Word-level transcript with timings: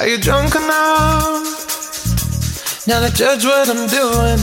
Are 0.00 0.08
you 0.08 0.16
drunk 0.16 0.54
enough? 0.54 1.44
Now 2.86 3.06
judge 3.10 3.44
what 3.44 3.68
I'm 3.68 3.86
doing. 3.86 4.40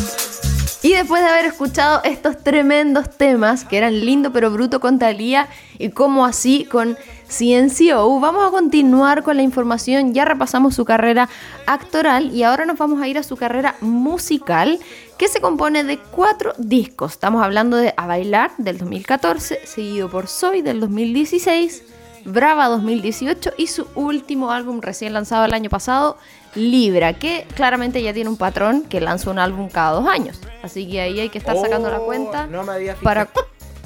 Y 0.83 0.93
después 0.93 1.23
de 1.23 1.29
haber 1.29 1.45
escuchado 1.45 2.01
estos 2.03 2.37
tremendos 2.43 3.09
temas 3.09 3.65
que 3.65 3.79
eran 3.79 4.05
lindo 4.05 4.31
pero 4.31 4.51
bruto 4.51 4.79
con 4.79 4.99
Thalía 4.99 5.47
y 5.79 5.89
como 5.89 6.27
así 6.27 6.65
con 6.65 6.95
CNCO, 7.27 8.19
vamos 8.19 8.47
a 8.47 8.51
continuar 8.51 9.23
con 9.23 9.37
la 9.37 9.41
información. 9.41 10.13
Ya 10.13 10.25
repasamos 10.25 10.75
su 10.75 10.85
carrera 10.85 11.27
actoral 11.65 12.31
y 12.35 12.43
ahora 12.43 12.67
nos 12.67 12.77
vamos 12.77 13.01
a 13.01 13.07
ir 13.07 13.17
a 13.17 13.23
su 13.23 13.35
carrera 13.35 13.73
musical 13.81 14.77
que 15.17 15.27
se 15.27 15.41
compone 15.41 15.83
de 15.83 15.97
cuatro 15.97 16.53
discos. 16.59 17.13
Estamos 17.13 17.43
hablando 17.43 17.77
de 17.77 17.95
A 17.97 18.05
Bailar 18.05 18.51
del 18.59 18.77
2014, 18.77 19.61
seguido 19.65 20.07
por 20.07 20.27
Soy 20.27 20.61
del 20.61 20.79
2016, 20.79 21.81
Brava 22.25 22.67
2018 22.67 23.51
y 23.57 23.67
su 23.67 23.87
último 23.95 24.51
álbum 24.51 24.81
recién 24.81 25.13
lanzado 25.13 25.45
el 25.45 25.53
año 25.53 25.69
pasado, 25.69 26.17
Libra, 26.55 27.13
que 27.13 27.45
claramente 27.55 28.01
ya 28.01 28.13
tiene 28.13 28.29
un 28.29 28.37
patrón 28.37 28.83
que 28.83 28.99
lanza 29.01 29.29
un 29.29 29.39
álbum 29.39 29.69
cada 29.69 29.91
dos 29.91 30.07
años. 30.07 30.39
Así 30.63 30.89
que 30.89 31.01
ahí 31.01 31.19
hay 31.19 31.29
que 31.29 31.37
estar 31.37 31.55
sacando 31.57 31.89
la 31.89 31.99
Oh, 31.99 32.05
cuenta 32.05 32.47
no 32.47 32.63
me 32.63 32.73
había 32.73 32.95
fijado. 32.95 33.03
para, 33.03 33.29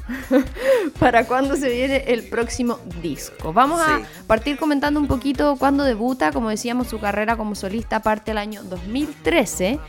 para 1.00 1.26
cuándo 1.26 1.56
se 1.56 1.70
viene 1.70 2.04
el 2.08 2.24
próximo 2.24 2.80
disco. 3.02 3.54
Vamos 3.54 3.82
Sí. 3.86 3.92
a 3.92 4.28
partir 4.28 4.58
comentando 4.58 5.00
un 5.00 5.08
poquito 5.08 5.56
cuándo 5.58 5.84
debuta. 5.84 6.32
Como 6.32 6.50
decíamos, 6.50 6.88
su 6.88 7.00
carrera 7.00 7.36
como 7.38 7.56
solista 7.56 8.02
parte 8.02 8.32
el 8.32 8.38
año 8.38 8.64
2013, 8.64 9.80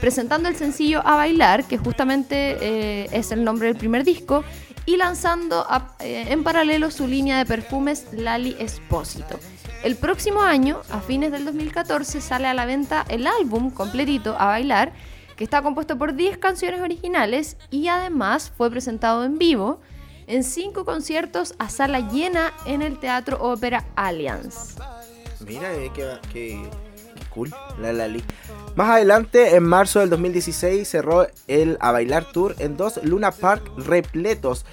presentando 0.00 0.48
el 0.48 0.56
sencillo 0.56 1.00
A 1.06 1.16
Bailar, 1.16 1.64
que 1.64 1.78
justamente 1.78 2.56
eh, 2.60 3.08
es 3.12 3.30
el 3.32 3.44
nombre 3.44 3.68
del 3.68 3.76
primer 3.76 4.04
disco, 4.04 4.44
y 4.88 4.96
lanzando 4.96 5.66
eh, 6.00 6.28
en 6.30 6.42
paralelo 6.42 6.90
su 6.90 7.06
línea 7.06 7.36
de 7.36 7.44
perfumes 7.44 8.06
Lali 8.10 8.56
Espósito. 8.58 9.38
El 9.84 9.96
próximo 9.96 10.40
año, 10.40 10.80
a 10.88 11.00
fines 11.00 11.30
del 11.30 11.44
2014, 11.44 12.22
sale 12.22 12.46
a 12.46 12.54
la 12.54 12.64
venta 12.64 13.04
el 13.10 13.26
álbum 13.26 13.70
completito 13.70 14.34
A 14.38 14.46
Bailar, 14.46 14.94
que 15.36 15.44
está 15.44 15.60
compuesto 15.60 15.98
por 15.98 16.14
10 16.14 16.38
canciones 16.38 16.80
originales 16.80 17.58
y 17.70 17.88
además 17.88 18.50
fue 18.56 18.70
presentado 18.70 19.24
en 19.24 19.36
vivo 19.36 19.82
en 20.26 20.42
5 20.42 20.86
conciertos 20.86 21.54
a 21.58 21.68
sala 21.68 22.08
llena 22.08 22.54
en 22.64 22.80
el 22.80 22.98
Teatro 22.98 23.36
Ópera 23.42 23.84
Allianz. 23.94 24.76
Mira, 25.46 25.70
eh, 25.74 25.92
qué 26.32 26.66
cool, 27.38 27.54
la 27.80 27.92
Lali. 27.92 28.22
Más 28.74 28.90
adelante, 28.90 29.54
en 29.54 29.62
marzo 29.64 30.00
del 30.00 30.10
2016, 30.10 30.88
cerró 30.88 31.26
el 31.46 31.76
A 31.80 31.92
Bailar 31.92 32.24
Tour 32.32 32.54
en 32.58 32.76
dos 32.76 32.98
Luna 33.04 33.30
Park 33.30 33.62
repletos. 33.76 34.64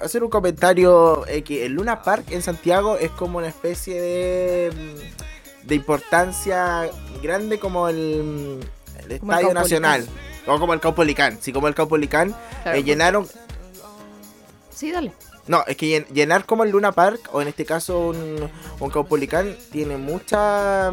Hacer 0.00 0.22
un 0.22 0.30
comentario, 0.30 1.26
eh, 1.26 1.42
que 1.42 1.64
el 1.66 1.72
Luna 1.72 2.02
Park 2.02 2.26
en 2.30 2.42
Santiago 2.42 2.96
es 2.98 3.10
como 3.10 3.38
una 3.38 3.48
especie 3.48 4.00
de, 4.00 4.70
mm, 4.70 5.66
de 5.66 5.74
importancia 5.74 6.90
grande 7.22 7.58
como 7.58 7.88
el, 7.88 8.60
el 9.08 9.18
Como 9.20 9.32
el 9.32 9.38
Estadio. 9.38 9.54
Nacional. 9.54 10.06
O 10.46 10.58
como 10.58 10.74
el 10.74 10.80
Caupolicán. 10.80 11.38
Sí, 11.40 11.52
como 11.52 11.68
el 11.68 11.74
Caupolicán. 11.74 12.34
Claro, 12.62 12.78
eh, 12.78 12.82
llenaron 12.84 13.26
Sí, 14.70 14.90
dale. 14.92 15.12
no, 15.46 15.64
es 15.66 15.76
que 15.76 15.86
llen- 15.86 16.06
llenar 16.12 16.46
como 16.46 16.64
el 16.64 16.70
Luna 16.70 16.92
Park, 16.92 17.28
o 17.32 17.42
en 17.42 17.48
este 17.48 17.64
caso 17.64 17.98
un, 18.08 18.48
un 18.78 18.90
Caupolicán, 18.90 19.56
tiene 19.72 19.96
mucha... 19.96 20.90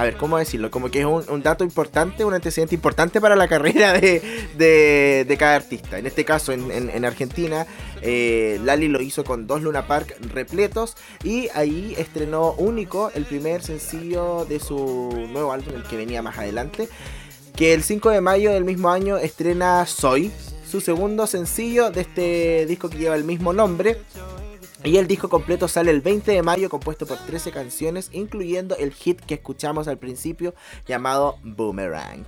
A 0.00 0.04
ver, 0.04 0.16
¿cómo 0.16 0.38
decirlo? 0.38 0.70
Como 0.70 0.90
que 0.90 1.00
es 1.00 1.04
un, 1.04 1.24
un 1.28 1.42
dato 1.42 1.62
importante, 1.62 2.24
un 2.24 2.32
antecedente 2.32 2.74
importante 2.74 3.20
para 3.20 3.36
la 3.36 3.48
carrera 3.54 3.92
de, 3.92 4.22
de- 4.56 5.26
de 5.28 5.36
cada 5.36 5.56
artista. 5.56 5.98
En 5.98 6.06
este 6.06 6.24
caso, 6.24 6.52
en, 6.52 6.70
en- 6.70 6.88
en 6.88 7.04
Argentina, 7.04 7.66
eh, 8.00 8.58
Lali 8.64 8.88
lo 8.88 9.02
hizo 9.02 9.24
con 9.24 9.46
dos 9.46 9.60
Luna 9.62 9.86
Park 9.86 10.16
repletos 10.32 10.96
y 11.22 11.48
ahí 11.54 11.94
estrenó 11.98 12.52
único 12.52 13.10
el 13.14 13.24
primer 13.26 13.62
sencillo 13.62 14.46
de 14.46 14.58
su 14.58 14.74
nuevo 15.30 15.52
álbum, 15.52 15.74
el 15.74 15.82
que 15.82 15.96
venía 15.96 16.22
más 16.22 16.38
adelante, 16.38 16.88
que 17.54 17.74
el 17.74 17.82
5 17.82 18.08
de 18.10 18.22
mayo 18.22 18.52
del 18.52 18.64
mismo 18.64 18.88
año 18.90 19.18
estrena 19.18 19.84
Soy, 19.84 20.32
su 20.66 20.80
segundo 20.80 21.26
sencillo 21.26 21.90
de 21.90 22.00
este 22.02 22.64
disco 22.66 22.88
que 22.88 22.96
lleva 22.96 23.16
el 23.16 23.24
mismo 23.24 23.52
nombre. 23.52 23.98
Y 24.84 24.96
el 24.96 25.06
disco 25.06 25.28
completo 25.28 25.68
sale 25.68 25.90
el 25.90 26.00
20 26.00 26.32
de 26.32 26.42
mayo 26.42 26.70
compuesto 26.70 27.06
por 27.06 27.18
13 27.18 27.50
canciones, 27.52 28.08
incluyendo 28.12 28.76
el 28.76 28.92
hit 28.92 29.20
que 29.20 29.34
escuchamos 29.34 29.88
al 29.88 29.98
principio 29.98 30.54
llamado 30.86 31.36
Boomerang. 31.42 32.24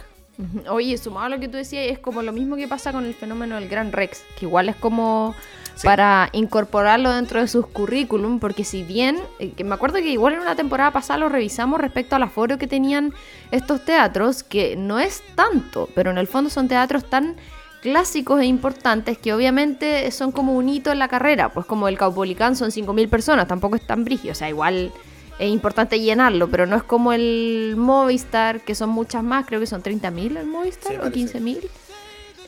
Oye, 0.69 0.97
sumado 0.99 1.27
a 1.27 1.29
lo 1.29 1.41
que 1.41 1.47
tú 1.49 1.57
decías, 1.57 1.87
es 1.91 1.99
como 1.99 2.21
lo 2.23 2.33
mismo 2.33 2.57
que 2.57 2.67
pasa 2.67 2.91
con 2.93 3.05
el 3.05 3.15
fenómeno 3.15 3.55
del 3.55 3.69
Gran 3.69 3.93
Rex, 3.93 4.23
que 4.39 4.47
igual 4.47 4.69
es 4.69 4.77
como 4.77 5.35
Sí. 5.75 5.87
para 5.87 6.29
incorporarlo 6.33 7.11
dentro 7.11 7.41
de 7.41 7.49
sus 7.49 7.67
currículum, 7.67 8.41
porque 8.41 8.65
si 8.65 8.83
bien, 8.83 9.19
eh, 9.39 9.53
que 9.53 9.65
me 9.65 9.75
acuerdo 9.75 9.97
que 9.97 10.09
igual 10.11 10.35
en 10.35 10.41
una 10.41 10.55
temporada 10.57 10.91
pasada 10.91 11.19
lo 11.21 11.29
revisamos 11.31 11.81
respecto 11.81 12.15
al 12.17 12.23
aforo 12.25 12.59
que 12.59 12.67
tenían 12.67 13.15
estos 13.51 13.83
teatros, 13.85 14.43
que 14.43 14.77
no 14.77 14.99
es 14.99 15.23
tanto, 15.35 15.89
pero 15.95 16.11
en 16.11 16.19
el 16.19 16.27
fondo 16.27 16.51
son 16.51 16.69
teatros 16.69 17.09
tan 17.09 17.37
clásicos 17.83 18.41
e 18.41 18.47
importantes 18.47 19.19
que 19.19 19.35
obviamente 19.35 20.11
son 20.13 20.33
como 20.33 20.55
un 20.55 20.69
hito 20.69 20.93
en 20.93 21.01
la 21.01 21.09
carrera, 21.09 21.51
pues 21.51 21.67
como 21.67 21.89
el 21.89 21.99
Caupolicán 21.99 22.57
son 22.57 22.71
5.000 22.71 23.11
personas, 23.11 23.49
tampoco 23.49 23.77
es 23.77 23.85
tan 23.85 24.05
brígido, 24.05 24.33
o 24.33 24.35
sea, 24.37 24.49
igual 24.49 24.93
es 25.39 25.51
importante 25.51 25.99
llenarlo, 25.99 26.49
pero 26.49 26.65
no 26.67 26.77
es 26.77 26.85
como 26.85 27.13
el 27.13 27.75
Movistar, 27.77 28.61
que 28.61 28.77
son 28.77 28.91
muchas 28.91 29.25
más, 29.25 29.47
creo 29.47 29.59
que 29.59 29.67
son 29.67 29.83
30.000 29.83 30.39
el 30.39 30.47
Movistar 30.47 30.93
Sí, 30.93 30.97
o 30.97 31.01
parece. 31.03 31.41
15.000. 31.41 31.69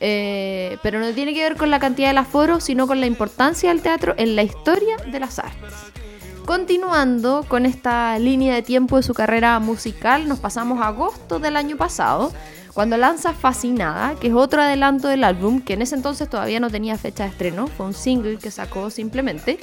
Eh, 0.00 0.78
pero 0.82 1.00
no 1.00 1.10
tiene 1.12 1.34
que 1.34 1.42
ver 1.42 1.56
con 1.56 1.70
la 1.70 1.80
cantidad 1.80 2.08
del 2.08 2.18
aforo, 2.18 2.60
sino 2.60 2.86
con 2.86 3.00
la 3.00 3.06
importancia 3.06 3.70
del 3.70 3.82
teatro 3.82 4.14
en 4.16 4.36
la 4.36 4.44
historia 4.44 4.96
de 5.10 5.18
las 5.18 5.38
artes. 5.40 5.72
Continuando 6.46 7.44
con 7.48 7.64
esta 7.64 8.18
línea 8.18 8.54
de 8.54 8.62
tiempo 8.62 8.98
de 8.98 9.02
su 9.02 9.14
carrera 9.14 9.58
musical, 9.60 10.28
nos 10.28 10.38
pasamos 10.38 10.80
a 10.80 10.88
agosto 10.88 11.38
del 11.40 11.56
año 11.56 11.76
pasado, 11.76 12.32
cuando 12.74 12.96
lanza 12.96 13.32
Fascinada, 13.32 14.16
que 14.16 14.26
es 14.26 14.34
otro 14.34 14.60
adelanto 14.60 15.06
del 15.06 15.22
álbum, 15.22 15.60
que 15.60 15.74
en 15.74 15.82
ese 15.82 15.94
entonces 15.94 16.28
todavía 16.28 16.58
no 16.58 16.70
tenía 16.70 16.98
fecha 16.98 17.22
de 17.22 17.30
estreno, 17.30 17.68
fue 17.68 17.86
un 17.86 17.94
single 17.94 18.38
que 18.38 18.50
sacó 18.50 18.90
simplemente. 18.90 19.58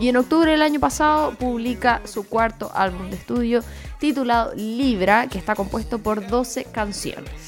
Y 0.00 0.08
en 0.08 0.16
octubre 0.16 0.50
del 0.50 0.62
año 0.62 0.80
pasado 0.80 1.34
publica 1.34 2.00
su 2.04 2.24
cuarto 2.24 2.70
álbum 2.74 3.10
de 3.10 3.16
estudio 3.16 3.62
titulado 3.98 4.54
Libra, 4.54 5.28
que 5.28 5.38
está 5.38 5.54
compuesto 5.54 5.98
por 5.98 6.26
12 6.26 6.64
canciones. 6.64 7.47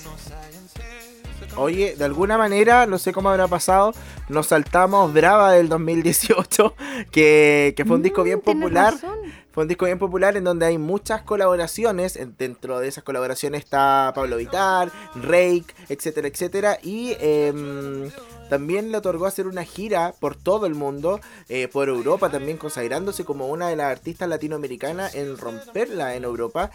Oye, 1.56 1.94
de 1.96 2.04
alguna 2.04 2.38
manera, 2.38 2.86
no 2.86 2.98
sé 2.98 3.12
cómo 3.12 3.28
habrá 3.30 3.48
pasado, 3.48 3.92
nos 4.28 4.46
saltamos 4.48 5.12
Brava 5.12 5.52
del 5.52 5.68
2018, 5.68 6.74
que, 7.10 7.74
que 7.76 7.84
fue 7.84 7.96
un 7.96 8.02
disco 8.02 8.22
bien 8.22 8.38
Mm, 8.38 8.42
tienes 8.42 8.62
popular. 8.62 8.92
razón. 8.94 9.18
Fue 9.52 9.64
un 9.64 9.68
disco 9.68 9.84
bien 9.86 9.98
popular 9.98 10.36
en 10.36 10.44
donde 10.44 10.64
hay 10.66 10.78
muchas 10.78 11.22
colaboraciones. 11.22 12.14
En- 12.16 12.36
Dentro 12.38 12.78
de 12.78 12.86
esas 12.86 13.02
colaboraciones 13.02 13.64
está 13.64 14.12
Pablo 14.14 14.36
Vitar, 14.36 14.92
Rake, 15.16 15.66
etcétera, 15.88 16.28
etcétera. 16.28 16.78
Y 16.84 17.16
em, 17.18 18.10
también 18.48 18.92
le 18.92 18.98
otorgó 18.98 19.26
hacer 19.26 19.48
una 19.48 19.64
gira 19.64 20.14
por 20.20 20.36
todo 20.36 20.66
el 20.66 20.76
mundo, 20.76 21.20
eh, 21.48 21.66
por 21.66 21.88
Europa, 21.88 22.30
también 22.30 22.58
consagrándose 22.58 23.24
como 23.24 23.48
una 23.48 23.68
de 23.68 23.74
las 23.76 23.90
artistas 23.90 24.28
latinoamericanas 24.28 25.16
en 25.16 25.36
romperla 25.36 26.14
en 26.14 26.22
Europa. 26.22 26.70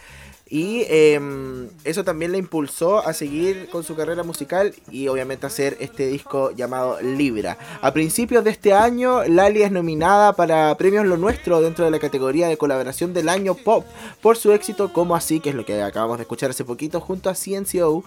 Y 0.48 0.86
em, 0.90 1.70
eso 1.84 2.04
también 2.04 2.32
le 2.32 2.38
impulsó 2.38 3.06
a 3.06 3.14
seguir 3.14 3.68
con 3.70 3.84
su 3.84 3.96
carrera 3.96 4.22
musical 4.22 4.76
y 4.92 5.08
obviamente 5.08 5.48
hacer 5.48 5.76
este 5.80 6.06
disco 6.06 6.52
llamado 6.52 7.02
Libra. 7.02 7.58
A 7.82 7.92
principios 7.94 8.44
de 8.44 8.52
este 8.52 8.72
año, 8.72 9.24
Lali 9.24 9.64
es 9.64 9.72
nominada 9.72 10.34
para 10.34 10.76
Premios 10.78 11.06
Lo 11.08 11.18
Nuestro 11.18 11.62
dentro 11.62 11.86
de 11.86 11.92
la 11.92 12.00
categoría 12.00 12.48
de 12.48 12.58
colaboración 12.58 13.14
del 13.14 13.30
año 13.30 13.56
pop 13.56 13.86
por 14.22 14.38
su 14.38 14.52
éxito 14.52 14.94
como 14.94 15.16
así, 15.16 15.40
que 15.40 15.50
es 15.50 15.56
lo 15.56 15.66
que 15.66 15.82
acabamos 15.82 16.18
de 16.18 16.24
escuchar 16.24 16.52
hace 16.52 16.64
poquito 16.64 17.02
junto 17.02 17.32
a 17.32 17.34
CNCO. 17.34 18.04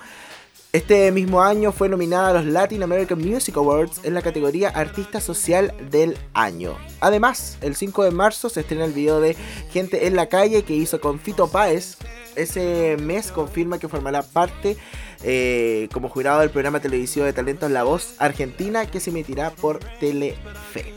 Este 0.70 1.10
mismo 1.12 1.40
año 1.40 1.72
fue 1.72 1.88
nominada 1.88 2.28
a 2.28 2.32
los 2.34 2.44
Latin 2.44 2.82
American 2.82 3.18
Music 3.18 3.56
Awards 3.56 4.00
en 4.04 4.12
la 4.12 4.20
categoría 4.20 4.68
Artista 4.68 5.18
Social 5.18 5.72
del 5.90 6.18
Año. 6.34 6.76
Además, 7.00 7.56
el 7.62 7.74
5 7.74 8.04
de 8.04 8.10
marzo 8.10 8.50
se 8.50 8.60
estrena 8.60 8.84
el 8.84 8.92
video 8.92 9.18
de 9.18 9.34
Gente 9.72 10.06
en 10.06 10.14
la 10.14 10.28
Calle 10.28 10.64
que 10.64 10.74
hizo 10.74 11.00
con 11.00 11.20
Fito 11.20 11.48
Páez. 11.48 11.96
Ese 12.38 12.96
mes 13.00 13.32
confirma 13.32 13.78
que 13.78 13.88
formará 13.88 14.22
parte 14.22 14.76
eh, 15.24 15.88
como 15.92 16.08
jurado 16.08 16.40
del 16.40 16.50
programa 16.50 16.80
televisivo 16.80 17.26
de 17.26 17.32
talentos 17.32 17.70
La 17.70 17.82
Voz 17.82 18.14
Argentina 18.18 18.86
que 18.86 19.00
se 19.00 19.10
emitirá 19.10 19.50
por 19.50 19.80
Telefe. 19.98 20.94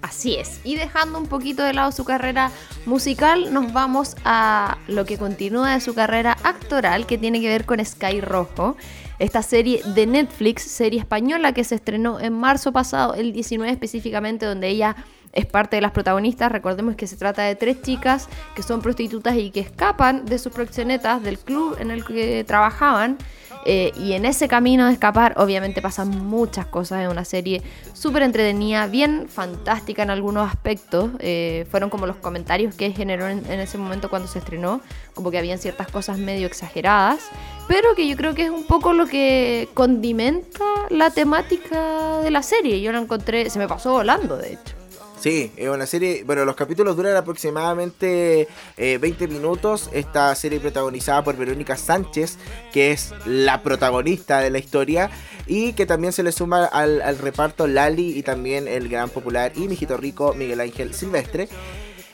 Así 0.00 0.36
es. 0.36 0.60
Y 0.64 0.76
dejando 0.76 1.18
un 1.18 1.26
poquito 1.26 1.62
de 1.62 1.74
lado 1.74 1.92
su 1.92 2.04
carrera 2.04 2.50
musical, 2.86 3.52
nos 3.52 3.72
vamos 3.72 4.16
a 4.24 4.78
lo 4.88 5.04
que 5.04 5.18
continúa 5.18 5.74
de 5.74 5.80
su 5.80 5.94
carrera 5.94 6.36
actoral, 6.42 7.06
que 7.06 7.18
tiene 7.18 7.40
que 7.40 7.48
ver 7.48 7.66
con 7.66 7.84
Sky 7.84 8.20
Rojo. 8.20 8.76
Esta 9.18 9.42
serie 9.42 9.82
de 9.84 10.06
Netflix, 10.06 10.62
serie 10.62 10.98
española 10.98 11.52
que 11.52 11.64
se 11.64 11.74
estrenó 11.74 12.18
en 12.18 12.32
marzo 12.32 12.72
pasado, 12.72 13.12
el 13.14 13.34
19 13.34 13.70
específicamente, 13.70 14.46
donde 14.46 14.68
ella 14.68 14.96
es 15.32 15.46
parte 15.46 15.76
de 15.76 15.82
las 15.82 15.92
protagonistas. 15.92 16.50
Recordemos 16.50 16.96
que 16.96 17.06
se 17.06 17.16
trata 17.16 17.42
de 17.42 17.54
tres 17.54 17.82
chicas 17.82 18.28
que 18.54 18.62
son 18.62 18.80
prostitutas 18.82 19.36
y 19.36 19.50
que 19.50 19.60
escapan 19.60 20.24
de 20.24 20.38
sus 20.38 20.52
proxenetas, 20.52 21.22
del 21.22 21.38
club 21.38 21.76
en 21.78 21.90
el 21.90 22.04
que 22.04 22.44
trabajaban. 22.44 23.18
Eh, 23.66 23.92
y 23.98 24.14
en 24.14 24.24
ese 24.24 24.48
camino 24.48 24.86
de 24.86 24.94
escapar, 24.94 25.34
obviamente 25.36 25.82
pasan 25.82 26.08
muchas 26.08 26.66
cosas. 26.66 27.02
Es 27.02 27.10
una 27.10 27.24
serie 27.24 27.62
súper 27.92 28.22
entretenida, 28.22 28.86
bien 28.86 29.28
fantástica 29.28 30.02
en 30.02 30.10
algunos 30.10 30.48
aspectos. 30.48 31.10
Eh, 31.18 31.66
fueron 31.70 31.90
como 31.90 32.06
los 32.06 32.16
comentarios 32.16 32.74
que 32.74 32.90
generó 32.92 33.28
en, 33.28 33.44
en, 33.50 33.60
ese 33.60 33.76
momento 33.76 34.08
cuando 34.08 34.28
se 34.28 34.38
estrenó, 34.38 34.80
como 35.14 35.30
que 35.30 35.38
habían 35.38 35.58
ciertas 35.58 35.88
cosas 35.88 36.16
medio 36.16 36.46
exageradas, 36.46 37.20
pero 37.68 37.94
que 37.94 38.08
yo 38.08 38.16
creo 38.16 38.34
que 38.34 38.44
es 38.44 38.50
un 38.50 38.64
poco 38.64 38.94
lo 38.94 39.06
que 39.06 39.68
condimenta 39.74 40.64
la 40.88 41.10
temática 41.10 42.20
de 42.20 42.30
la 42.30 42.42
serie. 42.42 42.80
Yo 42.80 42.92
la 42.92 42.98
encontré, 42.98 43.50
se 43.50 43.58
me 43.58 43.68
pasó 43.68 43.92
volando, 43.92 44.38
de 44.38 44.54
hecho. 44.54 44.79
Sí, 45.20 45.52
es 45.58 45.68
una 45.68 45.84
serie, 45.84 46.24
bueno, 46.24 46.46
los 46.46 46.56
capítulos 46.56 46.96
duran 46.96 47.14
aproximadamente 47.14 48.48
20 48.78 49.24
eh, 49.24 49.28
minutos. 49.28 49.90
Esta 49.92 50.34
serie 50.34 50.60
protagonizada 50.60 51.22
por 51.22 51.36
Verónica 51.36 51.76
Sánchez, 51.76 52.38
que 52.72 52.92
es 52.92 53.12
la 53.26 53.62
protagonista 53.62 54.40
de 54.40 54.48
la 54.48 54.58
historia, 54.58 55.10
y 55.46 55.74
que 55.74 55.84
también 55.84 56.14
se 56.14 56.22
le 56.22 56.32
suma 56.32 56.64
al, 56.64 57.02
al 57.02 57.18
reparto 57.18 57.66
Lali 57.66 58.16
y 58.18 58.22
también 58.22 58.66
el 58.66 58.88
gran 58.88 59.10
popular 59.10 59.52
y 59.56 59.68
mijito 59.68 59.98
rico 59.98 60.32
Miguel 60.32 60.60
Ángel 60.60 60.94
Silvestre. 60.94 61.50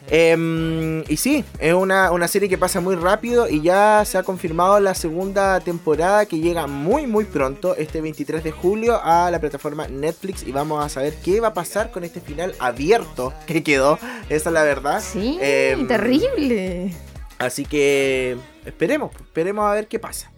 Eh, 0.09 1.05
y 1.09 1.17
sí, 1.17 1.45
es 1.59 1.75
una, 1.75 2.13
una, 2.13 2.29
serie 2.29 2.49
que 2.49 2.59
pasa 2.59 2.81
muy 2.81 2.95
rápido 2.95 3.49
y 3.49 3.61
ya 3.63 4.05
se 4.05 4.19
ha 4.19 4.23
confirmado 4.23 4.79
la 4.81 4.95
segunda 4.95 5.59
temporada 5.61 6.27
que 6.27 6.39
llega 6.39 6.67
muy 6.67 7.07
muy 7.07 7.25
pronto, 7.25 7.77
este 7.77 8.01
23 8.01 8.45
de 8.45 8.53
julio, 8.53 9.01
a 9.03 9.31
la 9.31 9.41
plataforma 9.41 9.89
Netflix 9.89 10.47
y 10.47 10.53
vamos 10.53 10.85
a 10.85 10.89
saber 10.89 11.15
qué 11.25 11.41
va 11.41 11.49
a 11.49 11.55
pasar 11.55 11.91
con 11.91 12.05
este 12.05 12.21
final 12.21 12.55
abierto 12.59 13.33
que 13.47 13.63
quedó, 13.63 13.99
esa 14.29 14.51
es 14.51 14.53
la 14.53 14.63
verdad. 14.63 15.03
Sí, 15.03 15.39
eh, 15.41 15.85
terrible. 15.89 16.93
Así 17.39 17.65
que 17.65 18.37
esperemos, 18.65 19.11
esperemos 19.15 19.65
a 19.67 19.75
ver 19.75 19.89
qué 19.89 19.99
pasa. 19.99 20.31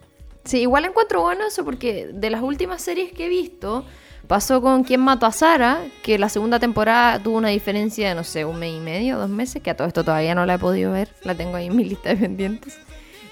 Sí, 0.48 0.62
igual 0.62 0.86
encuentro 0.86 1.20
bueno 1.20 1.46
eso 1.46 1.62
porque 1.62 2.08
de 2.10 2.30
las 2.30 2.40
últimas 2.42 2.80
series 2.80 3.12
que 3.12 3.26
he 3.26 3.28
visto, 3.28 3.84
Pasó 4.28 4.62
con 4.62 4.82
Quien 4.82 5.02
mató 5.02 5.26
a 5.26 5.32
Sara, 5.32 5.82
que 6.02 6.18
la 6.18 6.30
segunda 6.30 6.58
temporada 6.58 7.22
tuvo 7.22 7.36
una 7.36 7.48
diferencia 7.48 8.08
de, 8.08 8.14
no 8.14 8.24
sé, 8.24 8.46
un 8.46 8.58
mes 8.58 8.74
y 8.74 8.80
medio, 8.80 9.18
dos 9.18 9.28
meses, 9.28 9.62
que 9.62 9.68
a 9.68 9.76
todo 9.76 9.88
esto 9.88 10.04
todavía 10.04 10.34
no 10.34 10.46
la 10.46 10.54
he 10.54 10.58
podido 10.58 10.92
ver, 10.92 11.10
la 11.22 11.34
tengo 11.34 11.56
ahí 11.56 11.66
en 11.66 11.76
mi 11.76 11.84
lista 11.84 12.08
de 12.08 12.16
pendientes. 12.16 12.78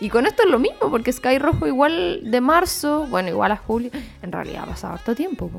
Y 0.01 0.11
con 0.11 0.27
esto 0.27 0.43
es 0.43 0.51
lo 0.51 0.59
mismo, 0.59 0.91
porque 0.91 1.13
Sky 1.13 1.39
Rojo 1.39 1.67
igual 1.67 2.21
de 2.23 2.41
marzo, 2.41 3.07
bueno, 3.09 3.31
igual 3.31 3.53
a 3.53 3.57
julio, 3.57 3.91
en 4.23 4.33
realidad 4.33 4.65
ha 4.65 4.67
pasado 4.67 4.95
harto 4.95 5.15
tiempo. 5.15 5.51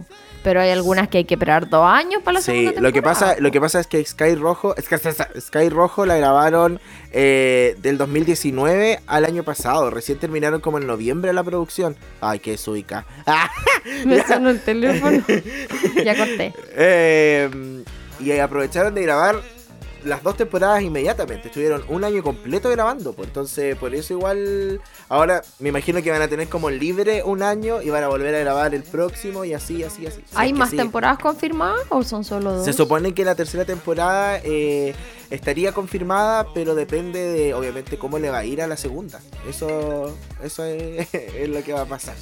Pero 0.43 0.61
hay 0.61 0.69
algunas 0.69 1.07
que 1.07 1.19
hay 1.19 1.25
que 1.25 1.33
esperar 1.33 1.69
dos 1.69 1.85
años 1.85 2.21
para 2.23 2.35
la 2.35 2.41
sí, 2.41 2.51
segunda 2.51 2.81
lo 2.81 2.93
que 2.93 3.01
pasa 3.01 3.35
Lo 3.39 3.51
que 3.51 3.59
pasa 3.59 3.79
es 3.79 3.87
que 3.87 4.03
Sky 4.03 4.35
Rojo, 4.35 4.75
es 4.75 4.87
que 4.87 4.97
Sky 4.97 5.69
Rojo 5.69 6.05
la 6.05 6.17
grabaron 6.17 6.79
eh, 7.11 7.75
del 7.79 7.97
2019 7.97 8.99
al 9.07 9.25
año 9.25 9.43
pasado. 9.43 9.89
Recién 9.89 10.19
terminaron 10.19 10.61
como 10.61 10.77
en 10.77 10.85
noviembre 10.87 11.33
la 11.33 11.43
producción. 11.43 11.95
Ay, 12.21 12.39
qué 12.39 12.57
suica. 12.57 13.05
Me 14.05 14.23
sonó 14.23 14.49
el 14.49 14.61
teléfono. 14.61 15.23
ya 16.03 16.15
corté. 16.15 16.53
Eh, 16.79 17.83
y 18.19 18.31
aprovecharon 18.31 18.93
de 18.93 19.01
grabar 19.01 19.41
las 20.07 20.23
dos 20.23 20.37
temporadas 20.37 20.81
inmediatamente. 20.81 21.47
Estuvieron 21.47 21.83
un 21.89 22.03
año 22.03 22.23
completo 22.23 22.69
grabando. 22.69 23.13
Pues 23.13 23.27
entonces, 23.27 23.75
por 23.77 23.93
eso 23.93 24.13
igual. 24.13 24.81
Ahora 25.09 25.41
me 25.59 25.69
imagino 25.69 26.01
que 26.01 26.11
van 26.11 26.21
a 26.21 26.27
tener 26.27 26.49
como 26.49 26.69
libre 26.69 27.23
un 27.23 27.43
año 27.43 27.81
y 27.81 27.89
van 27.89 28.03
a 28.03 28.07
volver 28.07 28.33
a 28.35 28.39
grabar 28.39 28.73
el 28.73 28.83
próximo 28.83 29.45
y 29.45 29.53
así, 29.53 29.83
así, 29.83 30.05
así. 30.05 30.21
¿Hay 30.35 30.53
más 30.53 30.71
temporadas 30.71 31.19
confirmadas 31.19 31.85
o 31.89 32.03
son 32.03 32.23
solo 32.23 32.53
dos? 32.53 32.65
Se 32.65 32.73
supone 32.73 33.13
que 33.13 33.23
la 33.25 33.35
tercera 33.35 33.65
temporada 33.65 34.39
eh, 34.43 34.95
estaría 35.29 35.71
confirmada, 35.71 36.47
pero 36.53 36.75
depende 36.75 37.19
de, 37.19 37.53
obviamente, 37.53 37.97
cómo 37.97 38.19
le 38.19 38.29
va 38.29 38.39
a 38.39 38.45
ir 38.45 38.61
a 38.61 38.67
la 38.67 38.77
segunda. 38.77 39.19
Eso, 39.47 40.15
eso 40.43 40.63
es, 40.63 41.07
es 41.13 41.49
lo 41.49 41.63
que 41.63 41.73
va 41.73 41.81
a 41.81 41.85
pasar. 41.85 42.15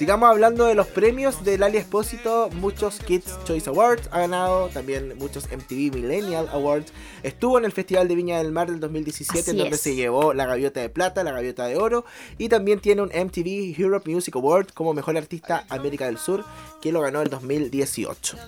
Sigamos 0.00 0.30
hablando 0.30 0.64
de 0.64 0.74
los 0.74 0.86
premios 0.86 1.44
del 1.44 1.62
Ali 1.62 1.76
Espósito. 1.76 2.48
Muchos 2.54 3.00
Kids 3.00 3.36
Choice 3.44 3.68
Awards 3.68 4.08
ha 4.10 4.20
ganado, 4.20 4.68
también 4.68 5.12
muchos 5.18 5.44
MTV 5.52 5.94
Millennial 5.94 6.48
Awards. 6.54 6.90
Estuvo 7.22 7.58
en 7.58 7.66
el 7.66 7.72
Festival 7.72 8.08
de 8.08 8.14
Viña 8.14 8.38
del 8.38 8.50
Mar 8.50 8.70
del 8.70 8.80
2017, 8.80 9.40
Así 9.40 9.50
en 9.50 9.58
donde 9.58 9.76
es. 9.76 9.82
se 9.82 9.94
llevó 9.94 10.32
la 10.32 10.46
gaviota 10.46 10.80
de 10.80 10.88
plata, 10.88 11.22
la 11.22 11.32
gaviota 11.32 11.66
de 11.66 11.76
oro. 11.76 12.06
Y 12.38 12.48
también 12.48 12.80
tiene 12.80 13.02
un 13.02 13.08
MTV 13.08 13.78
Europe 13.78 14.10
Music 14.10 14.34
Award 14.36 14.68
como 14.72 14.94
mejor 14.94 15.18
artista 15.18 15.66
América 15.68 16.06
del 16.06 16.16
Sur, 16.16 16.46
que 16.80 16.92
lo 16.92 17.02
ganó 17.02 17.20
el 17.20 17.28
2018. 17.28 18.38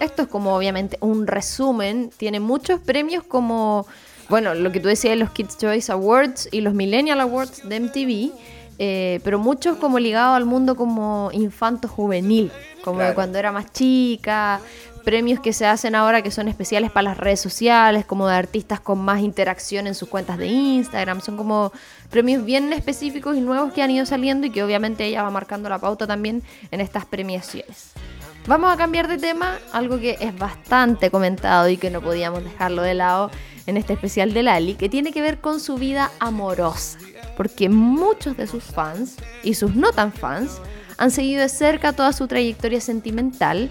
Esto 0.00 0.22
es 0.22 0.28
como 0.28 0.56
obviamente 0.56 0.98
un 1.00 1.28
resumen. 1.28 2.10
Tiene 2.16 2.40
muchos 2.40 2.80
premios 2.80 3.22
como, 3.22 3.86
bueno, 4.28 4.56
lo 4.56 4.72
que 4.72 4.80
tú 4.80 4.88
decías, 4.88 5.16
los 5.16 5.30
Kids 5.30 5.56
Choice 5.56 5.92
Awards 5.92 6.48
y 6.50 6.62
los 6.62 6.74
Millennial 6.74 7.20
Awards 7.20 7.68
de 7.68 7.78
MTV 7.78 8.55
eh, 8.78 9.20
pero 9.24 9.38
muchos 9.38 9.76
como 9.78 9.98
ligados 9.98 10.36
al 10.36 10.44
mundo 10.44 10.76
como 10.76 11.30
infanto 11.32 11.88
juvenil, 11.88 12.50
como 12.84 12.96
claro. 12.96 13.10
de 13.10 13.14
cuando 13.14 13.38
era 13.38 13.52
más 13.52 13.72
chica, 13.72 14.60
premios 15.06 15.38
que 15.38 15.52
se 15.52 15.64
hacen 15.64 15.94
ahora 15.94 16.20
que 16.20 16.32
son 16.32 16.48
especiales 16.48 16.90
para 16.90 17.10
las 17.10 17.16
redes 17.16 17.40
sociales, 17.40 18.04
como 18.04 18.26
de 18.26 18.34
artistas 18.34 18.80
con 18.80 18.98
más 18.98 19.20
interacción 19.20 19.86
en 19.86 19.94
sus 19.94 20.08
cuentas 20.08 20.36
de 20.36 20.48
Instagram, 20.48 21.20
son 21.20 21.36
como 21.36 21.70
premios 22.10 22.44
bien 22.44 22.72
específicos 22.72 23.36
y 23.36 23.40
nuevos 23.40 23.72
que 23.72 23.82
han 23.82 23.90
ido 23.92 24.04
saliendo 24.04 24.48
y 24.48 24.50
que 24.50 24.64
obviamente 24.64 25.04
ella 25.04 25.22
va 25.22 25.30
marcando 25.30 25.68
la 25.68 25.78
pauta 25.78 26.06
también 26.08 26.42
en 26.72 26.80
estas 26.80 27.04
premiaciones. 27.04 27.92
Vamos 28.48 28.72
a 28.72 28.76
cambiar 28.76 29.06
de 29.06 29.18
tema, 29.18 29.58
algo 29.72 29.98
que 29.98 30.16
es 30.20 30.36
bastante 30.36 31.10
comentado 31.10 31.68
y 31.68 31.76
que 31.76 31.90
no 31.90 32.00
podíamos 32.00 32.42
dejarlo 32.42 32.82
de 32.82 32.94
lado 32.94 33.30
en 33.66 33.76
este 33.76 33.92
especial 33.92 34.32
de 34.32 34.42
Lali, 34.42 34.74
que 34.74 34.88
tiene 34.88 35.12
que 35.12 35.22
ver 35.22 35.40
con 35.40 35.60
su 35.60 35.76
vida 35.76 36.10
amorosa 36.18 36.98
porque 37.36 37.68
muchos 37.68 38.36
de 38.36 38.46
sus 38.46 38.64
fans 38.64 39.16
y 39.42 39.54
sus 39.54 39.74
no 39.74 39.92
tan 39.92 40.12
fans 40.12 40.60
han 40.96 41.10
seguido 41.10 41.42
de 41.42 41.48
cerca 41.48 41.92
toda 41.92 42.12
su 42.12 42.26
trayectoria 42.26 42.80
sentimental 42.80 43.70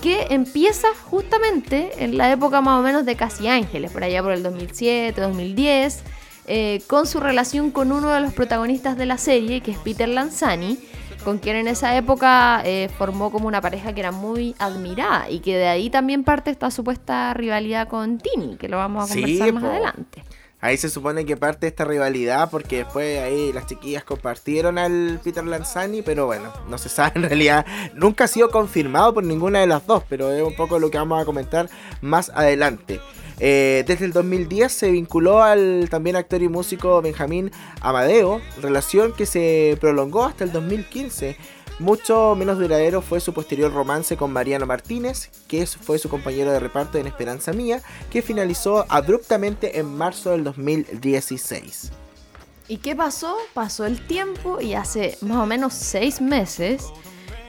que 0.00 0.28
empieza 0.30 0.88
justamente 1.04 1.92
en 1.98 2.16
la 2.16 2.32
época 2.32 2.60
más 2.60 2.80
o 2.80 2.82
menos 2.82 3.04
de 3.04 3.14
Casi 3.14 3.46
Ángeles, 3.46 3.92
por 3.92 4.02
allá 4.02 4.22
por 4.22 4.32
el 4.32 4.42
2007, 4.42 5.20
2010, 5.20 6.00
eh, 6.46 6.82
con 6.88 7.06
su 7.06 7.20
relación 7.20 7.70
con 7.70 7.92
uno 7.92 8.10
de 8.10 8.20
los 8.20 8.32
protagonistas 8.32 8.96
de 8.96 9.06
la 9.06 9.18
serie, 9.18 9.60
que 9.60 9.72
es 9.72 9.78
Peter 9.78 10.08
Lanzani, 10.08 10.78
con 11.22 11.38
quien 11.38 11.56
en 11.56 11.68
esa 11.68 11.96
época 11.96 12.62
eh, 12.64 12.88
formó 12.98 13.30
como 13.30 13.48
una 13.48 13.60
pareja 13.60 13.92
que 13.92 14.00
era 14.00 14.12
muy 14.12 14.54
admirada 14.58 15.30
y 15.30 15.40
que 15.40 15.56
de 15.56 15.66
ahí 15.66 15.90
también 15.90 16.24
parte 16.24 16.50
esta 16.50 16.70
supuesta 16.70 17.32
rivalidad 17.34 17.88
con 17.88 18.18
Tini, 18.18 18.56
que 18.56 18.68
lo 18.68 18.76
vamos 18.76 19.10
a 19.10 19.14
conversar 19.14 19.46
sí, 19.46 19.52
más 19.52 19.62
po. 19.62 19.70
adelante. 19.70 20.24
Ahí 20.60 20.76
se 20.76 20.88
supone 20.88 21.24
que 21.24 21.36
parte 21.36 21.66
esta 21.66 21.84
rivalidad 21.84 22.48
porque 22.48 22.78
después 22.78 23.18
ahí 23.20 23.52
las 23.52 23.66
chiquillas 23.66 24.04
compartieron 24.04 24.78
al 24.78 25.18
Peter 25.24 25.44
Lanzani, 25.44 26.02
pero 26.02 26.26
bueno, 26.26 26.52
no 26.68 26.78
se 26.78 26.88
sabe 26.88 27.12
en 27.16 27.22
realidad. 27.24 27.66
Nunca 27.94 28.24
ha 28.24 28.28
sido 28.28 28.48
confirmado 28.50 29.12
por 29.12 29.24
ninguna 29.24 29.58
de 29.58 29.66
las 29.66 29.84
dos, 29.88 30.04
pero 30.08 30.30
es 30.30 30.40
un 30.40 30.54
poco 30.54 30.78
lo 30.78 30.88
que 30.88 30.98
vamos 30.98 31.20
a 31.20 31.24
comentar 31.24 31.68
más 32.00 32.30
adelante. 32.30 33.00
Eh, 33.44 33.82
desde 33.88 34.04
el 34.04 34.12
2010 34.12 34.70
se 34.70 34.90
vinculó 34.92 35.42
al 35.42 35.88
también 35.90 36.14
actor 36.14 36.42
y 36.42 36.48
músico 36.48 37.02
Benjamín 37.02 37.50
Amadeo, 37.80 38.40
relación 38.60 39.12
que 39.12 39.26
se 39.26 39.76
prolongó 39.80 40.24
hasta 40.24 40.44
el 40.44 40.52
2015 40.52 41.36
mucho 41.80 42.36
menos 42.36 42.58
duradero 42.58 43.02
fue 43.02 43.18
su 43.18 43.32
posterior 43.32 43.72
romance 43.72 44.16
con 44.16 44.32
Mariano 44.32 44.66
Martínez, 44.66 45.30
que 45.48 45.66
fue 45.66 45.98
su 45.98 46.08
compañero 46.08 46.52
de 46.52 46.60
reparto 46.60 46.98
en 46.98 47.08
Esperanza 47.08 47.52
Mía, 47.52 47.82
que 48.10 48.22
finalizó 48.22 48.86
abruptamente 48.88 49.80
en 49.80 49.86
marzo 49.86 50.30
del 50.30 50.44
2016. 50.44 51.90
¿Y 52.68 52.76
qué 52.76 52.94
pasó? 52.94 53.36
Pasó 53.54 53.84
el 53.84 54.06
tiempo 54.06 54.60
y 54.60 54.74
hace 54.74 55.18
más 55.22 55.38
o 55.38 55.46
menos 55.46 55.74
seis 55.74 56.20
meses, 56.20 56.84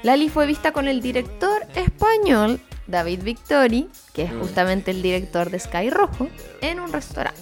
Lali 0.01 0.29
fue 0.29 0.47
vista 0.47 0.71
con 0.71 0.87
el 0.87 1.01
director 1.01 1.61
español 1.75 2.59
David 2.87 3.23
Victori, 3.23 3.89
que 4.13 4.23
es 4.23 4.31
justamente 4.33 4.91
el 4.91 5.01
director 5.01 5.49
de 5.49 5.59
Sky 5.59 5.89
Rojo, 5.89 6.27
en 6.61 6.79
un 6.79 6.91
restaurante. 6.91 7.41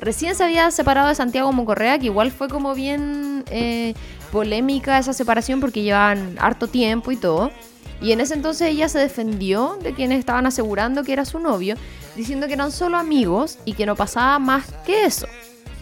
Recién 0.00 0.34
se 0.34 0.44
había 0.44 0.70
separado 0.70 1.08
de 1.08 1.14
Santiago 1.14 1.52
Mocorrea, 1.52 1.98
que 1.98 2.06
igual 2.06 2.30
fue 2.30 2.48
como 2.48 2.74
bien 2.74 3.44
eh, 3.50 3.94
polémica 4.32 4.98
esa 4.98 5.12
separación 5.12 5.60
porque 5.60 5.82
llevaban 5.82 6.36
harto 6.38 6.68
tiempo 6.68 7.12
y 7.12 7.16
todo. 7.16 7.50
Y 8.00 8.12
en 8.12 8.20
ese 8.20 8.32
entonces 8.32 8.68
ella 8.68 8.88
se 8.88 8.98
defendió 8.98 9.78
de 9.82 9.92
quienes 9.92 10.18
estaban 10.18 10.46
asegurando 10.46 11.04
que 11.04 11.12
era 11.12 11.26
su 11.26 11.38
novio, 11.38 11.74
diciendo 12.16 12.46
que 12.46 12.54
eran 12.54 12.72
solo 12.72 12.96
amigos 12.96 13.58
y 13.66 13.74
que 13.74 13.84
no 13.84 13.94
pasaba 13.94 14.38
más 14.38 14.72
que 14.86 15.04
eso. 15.04 15.26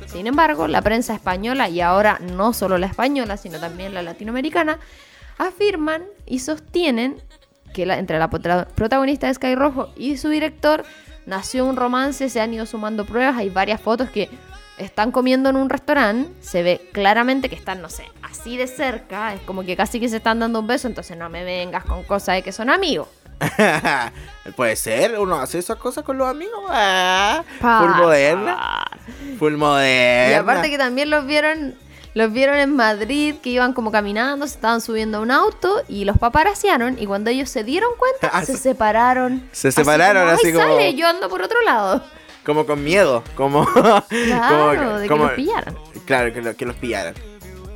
Sin 0.06 0.26
embargo, 0.26 0.66
la 0.66 0.82
prensa 0.82 1.14
española, 1.14 1.68
y 1.68 1.80
ahora 1.80 2.18
no 2.18 2.52
solo 2.52 2.76
la 2.78 2.86
española, 2.86 3.36
sino 3.36 3.60
también 3.60 3.94
la 3.94 4.02
latinoamericana, 4.02 4.78
afirman 5.36 6.02
y 6.26 6.40
sostienen 6.40 7.22
que 7.72 7.86
la, 7.86 7.98
entre 7.98 8.18
la 8.18 8.28
protagonista 8.28 9.26
de 9.26 9.34
Sky 9.34 9.54
Rojo 9.54 9.90
y 9.96 10.16
su 10.16 10.28
director 10.28 10.84
nació 11.26 11.66
un 11.66 11.76
romance, 11.76 12.28
se 12.28 12.40
han 12.40 12.52
ido 12.54 12.66
sumando 12.66 13.04
pruebas, 13.04 13.36
hay 13.36 13.50
varias 13.50 13.80
fotos 13.80 14.10
que 14.10 14.28
están 14.78 15.10
comiendo 15.12 15.50
en 15.50 15.56
un 15.56 15.68
restaurante, 15.68 16.30
se 16.40 16.62
ve 16.62 16.88
claramente 16.92 17.48
que 17.48 17.56
están, 17.56 17.82
no 17.82 17.90
sé, 17.90 18.04
así 18.22 18.56
de 18.56 18.66
cerca, 18.66 19.34
es 19.34 19.40
como 19.42 19.64
que 19.64 19.76
casi 19.76 20.00
que 20.00 20.08
se 20.08 20.18
están 20.18 20.38
dando 20.38 20.60
un 20.60 20.66
beso, 20.66 20.88
entonces 20.88 21.16
no 21.16 21.28
me 21.28 21.44
vengas 21.44 21.84
con 21.84 22.02
cosas 22.04 22.36
de 22.36 22.42
que 22.42 22.52
son 22.52 22.70
amigos. 22.70 23.08
Puede 24.56 24.76
ser, 24.76 25.18
uno 25.18 25.36
hace 25.36 25.58
esas 25.58 25.76
cosas 25.76 26.04
con 26.04 26.18
los 26.18 26.28
amigos. 26.28 26.60
Ah, 26.68 27.44
full 27.60 28.02
moderna. 28.02 28.86
Full 29.38 29.54
moderna. 29.54 30.30
Y 30.30 30.34
aparte 30.34 30.70
que 30.70 30.78
también 30.78 31.10
los 31.10 31.26
vieron 31.26 31.76
Los 32.18 32.32
vieron 32.32 32.56
en 32.56 32.74
Madrid 32.74 33.36
que 33.40 33.50
iban 33.50 33.72
como 33.74 33.92
caminando, 33.92 34.44
se 34.48 34.54
estaban 34.56 34.80
subiendo 34.80 35.18
a 35.18 35.20
un 35.20 35.30
auto 35.30 35.82
y 35.88 36.04
los 36.04 36.18
paparaciaron 36.18 36.96
y 37.00 37.06
cuando 37.06 37.30
ellos 37.30 37.48
se 37.48 37.62
dieron 37.62 37.90
cuenta 37.96 38.28
Ah, 38.36 38.44
se 38.44 38.54
se- 38.54 38.58
separaron. 38.58 39.48
se 39.52 39.70
separaron, 39.70 40.22
como, 40.24 40.34
así 40.34 40.46
"Ay, 40.48 40.52
como- 40.52 40.64
sale, 40.66 40.94
yo 40.94 41.06
ando 41.06 41.28
por 41.28 41.42
otro 41.42 41.60
lado. 41.62 42.02
Como 42.44 42.66
con 42.66 42.82
miedo, 42.82 43.22
como... 43.36 43.64
Claro, 44.08 44.80
como- 44.80 44.96
de 44.96 45.02
que 45.04 45.08
como- 45.08 45.24
los 45.26 45.32
pillaran. 45.34 45.76
Claro, 46.06 46.32
que, 46.32 46.42
lo- 46.42 46.56
que 46.56 46.66
los 46.66 46.74
pillaran. 46.74 47.14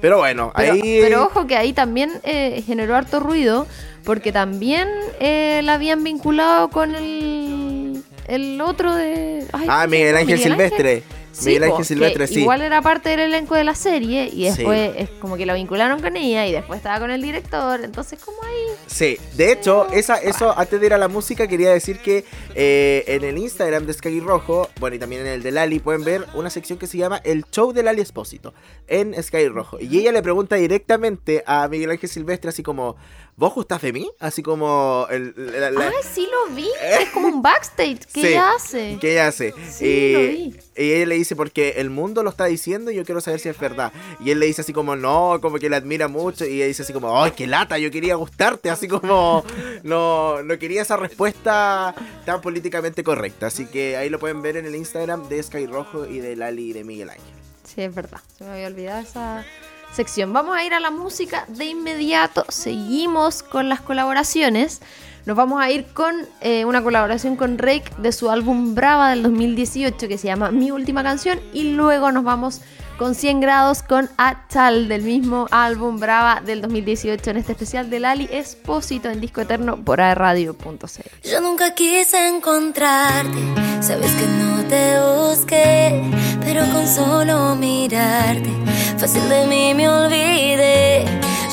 Pero 0.00 0.18
bueno, 0.18 0.52
Pero, 0.56 0.72
ahí... 0.72 0.98
pero 1.00 1.22
ojo 1.26 1.46
que 1.46 1.56
ahí 1.56 1.72
también 1.72 2.10
eh, 2.24 2.64
generó 2.66 2.96
harto 2.96 3.20
ruido 3.20 3.68
porque 4.04 4.32
también 4.32 4.88
eh, 5.20 5.60
la 5.62 5.74
habían 5.74 6.02
vinculado 6.02 6.68
con 6.70 6.96
el, 6.96 8.02
el 8.26 8.60
otro 8.60 8.92
de... 8.92 9.46
ay, 9.52 9.66
Ah, 9.68 9.82
¿cómo 9.82 9.82
se 9.82 9.86
Miguel? 9.88 10.16
Ángel 10.16 10.38
Silvestre. 10.40 11.02
Sí, 11.32 11.46
Miguel 11.46 11.64
Ángel 11.64 11.84
Silvestre, 11.84 12.26
sí. 12.26 12.40
Igual 12.40 12.60
era 12.62 12.82
parte 12.82 13.08
del 13.08 13.20
elenco 13.20 13.54
de 13.54 13.64
la 13.64 13.74
serie 13.74 14.26
y 14.26 14.42
Sí. 14.50 14.56
después 14.58 14.92
es 14.96 15.08
como 15.20 15.36
que 15.36 15.46
lo 15.46 15.54
vincularon 15.54 16.00
con 16.00 16.16
ella 16.16 16.46
y 16.46 16.52
después 16.52 16.76
estaba 16.76 17.00
con 17.00 17.10
el 17.10 17.22
director, 17.22 17.82
entonces 17.82 18.18
como 18.22 18.36
ahí... 18.42 18.74
Sí, 18.86 19.18
de 19.34 19.52
hecho, 19.52 19.88
esa, 19.92 20.16
eso 20.18 20.56
antes 20.58 20.78
de 20.78 20.86
ir 20.86 20.94
a 20.94 20.98
la 20.98 21.08
música 21.08 21.48
quería 21.48 21.70
decir 21.72 21.98
que 22.00 22.24
eh, 22.54 23.04
en 23.06 23.24
el 23.24 23.38
Instagram 23.38 23.86
de 23.86 23.94
Sky 23.94 24.20
Rojo, 24.20 24.68
bueno 24.78 24.96
y 24.96 24.98
también 24.98 25.22
en 25.22 25.28
el 25.28 25.42
de 25.42 25.50
Lali, 25.52 25.78
pueden 25.78 26.04
ver 26.04 26.26
una 26.34 26.50
sección 26.50 26.78
que 26.78 26.86
se 26.86 26.98
llama 26.98 27.20
El 27.24 27.44
Show 27.50 27.72
de 27.72 27.82
Lali 27.82 28.02
Espósito 28.02 28.52
en 28.86 29.20
Sky 29.22 29.48
Rojo. 29.48 29.78
Y 29.80 29.98
ella 29.98 30.12
le 30.12 30.22
pregunta 30.22 30.56
directamente 30.56 31.42
a 31.46 31.66
Miguel 31.68 31.90
Ángel 31.92 32.10
Silvestre 32.10 32.50
así 32.50 32.62
como, 32.62 32.96
¿vos 33.42 33.54
gustás 33.54 33.82
de 33.82 33.92
mí? 33.92 34.08
Así 34.20 34.40
como... 34.40 35.06
El, 35.10 35.34
la- 35.36 35.72
la- 35.72 35.88
Ay, 35.88 35.94
sí 36.14 36.28
lo 36.30 36.54
vi, 36.54 36.68
es 36.80 37.08
como 37.10 37.26
un 37.26 37.42
backstage 37.42 37.98
que 38.06 38.20
Sí, 38.20 38.26
ella 38.28 38.52
hace. 38.54 38.98
¿Qué 39.00 39.12
ella 39.12 39.26
hace? 39.26 39.52
Sí, 39.68 39.84
y, 39.84 40.12
lo 40.12 40.20
vi. 40.20 40.56
y 40.76 40.92
ella 40.92 41.06
le 41.06 41.14
dice, 41.16 41.34
porque 41.34 41.70
el 41.78 41.90
mundo 41.90 42.22
lo 42.22 42.30
está 42.30 42.44
diciendo 42.44 42.92
y 42.92 42.94
yo 42.94 43.04
quiero 43.04 43.20
saber 43.20 43.40
si 43.40 43.48
es 43.48 43.58
verdad. 43.58 43.92
Y 44.20 44.30
él 44.30 44.38
le 44.38 44.46
dice 44.46 44.60
así 44.60 44.72
como, 44.72 44.94
no, 44.94 45.40
como 45.42 45.58
que 45.58 45.68
la 45.68 45.78
admira 45.78 46.06
mucho. 46.06 46.44
Y 46.44 46.54
ella 46.58 46.66
dice 46.66 46.82
así 46.82 46.92
como, 46.92 47.20
ay, 47.20 47.32
qué 47.32 47.48
lata, 47.48 47.78
yo 47.78 47.90
quería 47.90 48.14
gustarte. 48.14 48.70
Así 48.70 48.86
como, 48.86 49.44
no, 49.82 50.40
no 50.44 50.58
quería 50.60 50.82
esa 50.82 50.96
respuesta 50.96 51.94
tan 52.24 52.40
políticamente 52.42 53.02
correcta. 53.02 53.48
Así 53.48 53.66
que 53.66 53.96
ahí 53.96 54.08
lo 54.08 54.20
pueden 54.20 54.40
ver 54.42 54.56
en 54.56 54.66
el 54.66 54.76
Instagram 54.76 55.28
de 55.28 55.42
Sky 55.42 55.66
Rojo 55.66 56.06
y 56.06 56.20
de 56.20 56.36
Lali 56.36 56.70
y 56.70 56.72
de 56.74 56.84
Miguel 56.84 57.10
Ángel. 57.10 57.24
Sí, 57.64 57.82
es 57.82 57.92
verdad. 57.94 58.20
Se 58.38 58.44
me 58.44 58.50
había 58.50 58.68
olvidado 58.68 59.00
esa 59.02 59.44
sección. 59.92 60.32
Vamos 60.32 60.56
a 60.56 60.64
ir 60.64 60.74
a 60.74 60.80
la 60.80 60.90
música 60.90 61.44
de 61.48 61.66
inmediato. 61.66 62.44
Seguimos 62.48 63.42
con 63.42 63.68
las 63.68 63.80
colaboraciones. 63.80 64.80
Nos 65.24 65.36
vamos 65.36 65.62
a 65.62 65.70
ir 65.70 65.86
con 65.92 66.14
eh, 66.40 66.64
una 66.64 66.82
colaboración 66.82 67.36
con 67.36 67.58
Rake 67.58 67.84
de 67.98 68.10
su 68.12 68.30
álbum 68.30 68.74
Brava 68.74 69.10
del 69.10 69.22
2018 69.22 70.08
que 70.08 70.18
se 70.18 70.26
llama 70.26 70.50
Mi 70.50 70.70
Última 70.70 71.02
Canción. 71.02 71.40
Y 71.52 71.74
luego 71.74 72.10
nos 72.10 72.24
vamos 72.24 72.60
con 73.02 73.16
100 73.16 73.40
grados 73.40 73.82
con 73.82 74.08
Atal 74.16 74.86
del 74.86 75.02
mismo 75.02 75.48
álbum 75.50 75.98
Brava 75.98 76.40
del 76.40 76.62
2018 76.62 77.30
en 77.30 77.36
este 77.36 77.50
especial 77.50 77.90
de 77.90 77.98
Lali 77.98 78.28
Espósito 78.30 79.10
en 79.10 79.20
Disco 79.20 79.40
Eterno 79.40 79.76
por 79.84 80.00
aerradio.cl. 80.00 81.28
Yo 81.28 81.40
nunca 81.40 81.74
quise 81.74 82.28
encontrarte, 82.28 83.40
sabes 83.80 84.08
que 84.12 84.26
no 84.38 84.64
te 84.68 85.00
busqué, 85.00 86.00
pero 86.44 86.64
con 86.66 86.86
solo 86.86 87.56
mirarte, 87.56 88.50
fácil 88.98 89.28
de 89.28 89.48
mí 89.48 89.74
me 89.74 89.88
olvidé. 89.88 91.04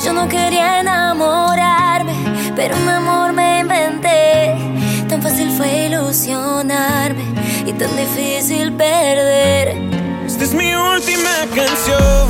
Yo 0.04 0.12
no 0.12 0.28
quería 0.28 0.78
enamorarme, 0.78 2.14
pero 2.54 2.76
un 2.76 2.88
amor 2.88 3.32
me 3.32 3.58
inventé. 3.58 4.54
Tan 5.08 5.20
fácil 5.20 5.50
fue 5.50 5.86
ilusionarme 5.86 7.24
y 7.66 7.72
tan 7.72 7.90
difícil 7.96 8.72
perder. 8.72 9.99
Esta 10.50 10.58
es 10.58 10.66
mi 10.66 10.74
última 10.74 11.30
canción. 11.54 12.28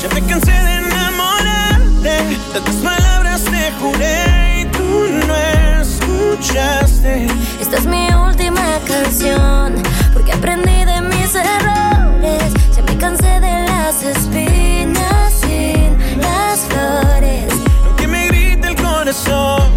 Ya 0.00 0.08
me 0.14 0.22
cansé 0.24 0.52
de 0.52 0.76
enamorarte. 0.76 2.38
Tantas 2.52 2.76
palabras 2.76 3.42
te 3.42 3.72
juré 3.80 4.60
y 4.60 4.64
tú 4.66 5.26
no 5.26 5.34
escuchaste. 5.80 7.26
Esta 7.60 7.76
es 7.78 7.86
mi 7.86 8.06
última 8.14 8.78
canción, 8.86 9.82
porque 10.12 10.32
aprendí 10.32 10.84
de 10.84 11.00
mis 11.00 11.34
errores. 11.34 12.54
Ya 12.76 12.82
me 12.86 12.96
cansé 12.98 13.40
de 13.40 13.66
las 13.66 14.00
espinas 14.00 15.32
sin 15.40 15.98
las 16.20 16.60
flores. 16.68 17.52
Aunque 17.84 18.06
me 18.06 18.28
grite 18.28 18.68
el 18.68 18.76
corazón. 18.76 19.72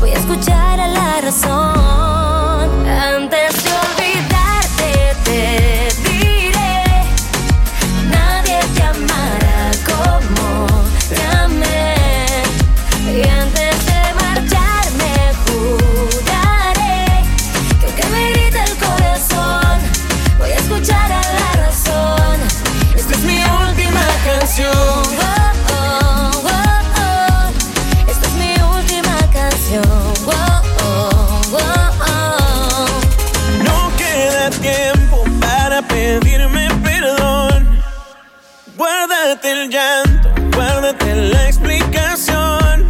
Voy 0.00 0.12
a 0.12 0.18
escuchar 0.18 0.80
a 0.80 0.88
la 0.88 1.20
razón. 1.20 1.77
Guárdate 39.28 39.52
el 39.52 39.68
llanto, 39.68 40.30
guárdate 40.56 41.14
la 41.14 41.48
explicación. 41.48 42.88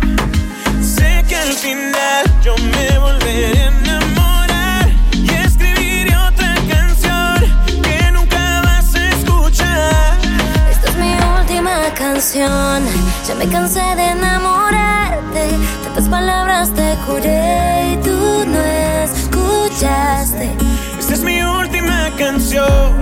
Sé 0.80 1.24
que 1.28 1.34
al 1.34 1.52
final 1.52 2.24
yo 2.44 2.54
me 2.58 2.96
volveré 3.00 3.58
a 3.58 3.66
enamorar 3.66 4.88
y 5.12 5.30
escribiré 5.30 6.16
otra 6.16 6.54
canción 6.68 7.82
que 7.82 8.12
nunca 8.12 8.62
vas 8.62 8.94
a 8.94 9.08
escuchar. 9.08 10.16
Esta 10.70 10.90
es 10.90 10.96
mi 10.96 11.12
última 11.40 11.92
canción. 11.96 12.84
Ya 13.26 13.34
me 13.36 13.48
cansé 13.48 13.82
de 13.96 14.10
enamorarte. 14.10 15.58
Tantas 15.82 16.08
palabras 16.08 16.72
te 16.72 16.94
juré 17.04 17.94
y 17.94 17.96
tú 17.96 18.44
no 18.46 18.62
escuchaste. 19.02 20.52
Esta 21.00 21.14
es 21.14 21.20
mi 21.22 21.42
última 21.42 22.12
canción, 22.16 22.94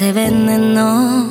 de 0.00 0.08
ese 0.08 0.12
veneno. 0.12 1.26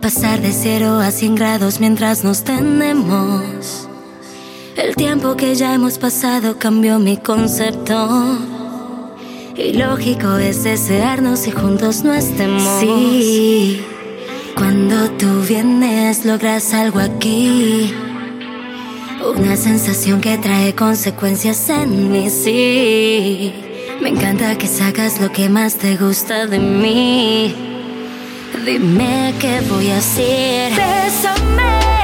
Pasar 0.00 0.40
de 0.40 0.52
cero 0.52 0.98
a 1.00 1.10
100 1.10 1.34
grados 1.34 1.80
mientras 1.80 2.24
nos 2.24 2.44
tenemos. 2.44 3.88
El 4.76 4.96
tiempo 4.96 5.36
que 5.36 5.54
ya 5.54 5.74
hemos 5.74 5.98
pasado 5.98 6.58
cambió 6.58 6.98
mi 6.98 7.18
concepto. 7.18 8.38
Y 9.56 9.74
lógico 9.74 10.36
es 10.38 10.64
desearnos 10.64 11.46
y 11.46 11.50
juntos 11.50 12.02
no 12.04 12.14
estemos. 12.14 12.80
Sí, 12.80 13.82
cuando 14.56 15.10
tú 15.12 15.42
vienes 15.46 16.24
logras 16.24 16.72
algo 16.72 17.00
aquí. 17.00 17.92
Una 19.36 19.56
sensación 19.56 20.20
que 20.20 20.38
trae 20.38 20.74
consecuencias 20.74 21.68
en 21.68 22.10
mí, 22.10 22.30
sí. 22.30 23.71
Me 24.02 24.08
encanta 24.08 24.58
que 24.58 24.66
sacas 24.66 25.20
lo 25.20 25.30
que 25.30 25.48
más 25.48 25.76
te 25.76 25.96
gusta 25.96 26.48
de 26.48 26.58
mí. 26.58 27.54
Dime 28.66 29.32
qué 29.38 29.60
voy 29.70 29.90
a 29.90 29.98
hacer. 29.98 30.72
Bésame. 30.72 32.01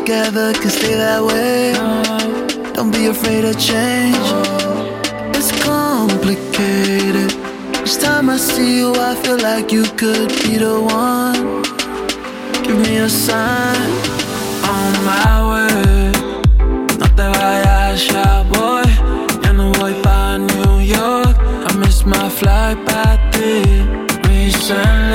Together 0.00 0.52
can 0.54 0.70
stay 0.70 0.94
that 0.94 1.22
way. 1.22 1.72
Don't 2.72 2.90
be 2.90 3.06
afraid 3.06 3.44
of 3.44 3.56
change. 3.58 4.16
It's 5.36 5.52
complicated. 5.62 7.30
Each 7.82 7.96
time 7.98 8.30
I 8.30 8.36
see 8.36 8.78
you, 8.78 8.94
I 8.94 9.14
feel 9.22 9.38
like 9.38 9.72
you 9.72 9.84
could 10.00 10.30
be 10.42 10.56
the 10.56 10.76
one. 10.80 11.62
Give 12.64 12.78
me 12.86 12.96
a 12.98 13.08
sign 13.08 13.90
on 14.74 14.90
my 15.10 15.32
way. 15.50 16.12
No 17.00 17.06
te 17.18 17.26
vayas 17.36 18.00
ya, 18.12 18.44
boy. 18.52 18.88
Ya 19.44 19.52
no 19.52 19.72
voy 19.78 19.94
pa' 20.02 20.38
New 20.38 20.78
York. 20.96 21.36
I 21.68 21.70
missed 21.82 22.06
my 22.06 22.28
flight 22.38 22.78
back 22.86 23.18
there 23.32 23.84
recently. 24.28 25.09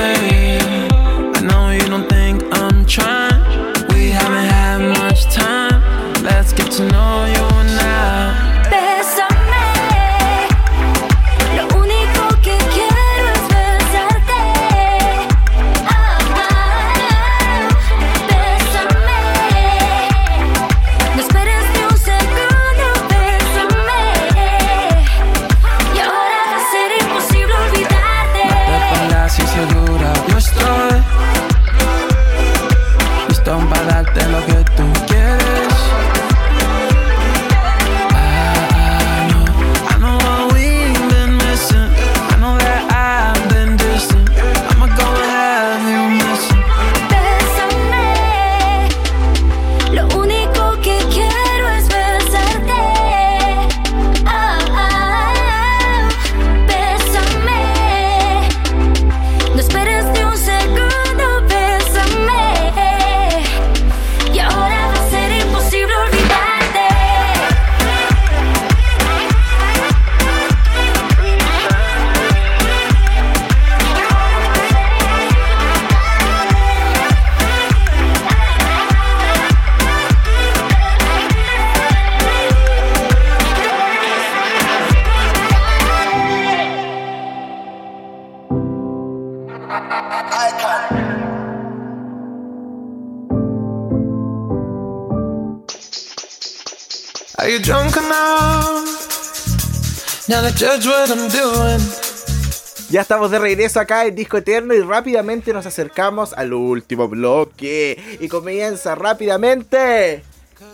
Ya 102.88 103.00
estamos 103.02 103.30
de 103.30 103.38
regreso 103.38 103.80
acá 103.80 104.06
en 104.06 104.14
Disco 104.14 104.36
Eterno 104.38 104.72
y 104.74 104.80
rápidamente 104.80 105.52
nos 105.52 105.66
acercamos 105.66 106.32
al 106.32 106.52
último 106.54 107.08
bloque. 107.08 108.18
Y 108.20 108.28
comienza 108.28 108.94
rápidamente 108.94 110.22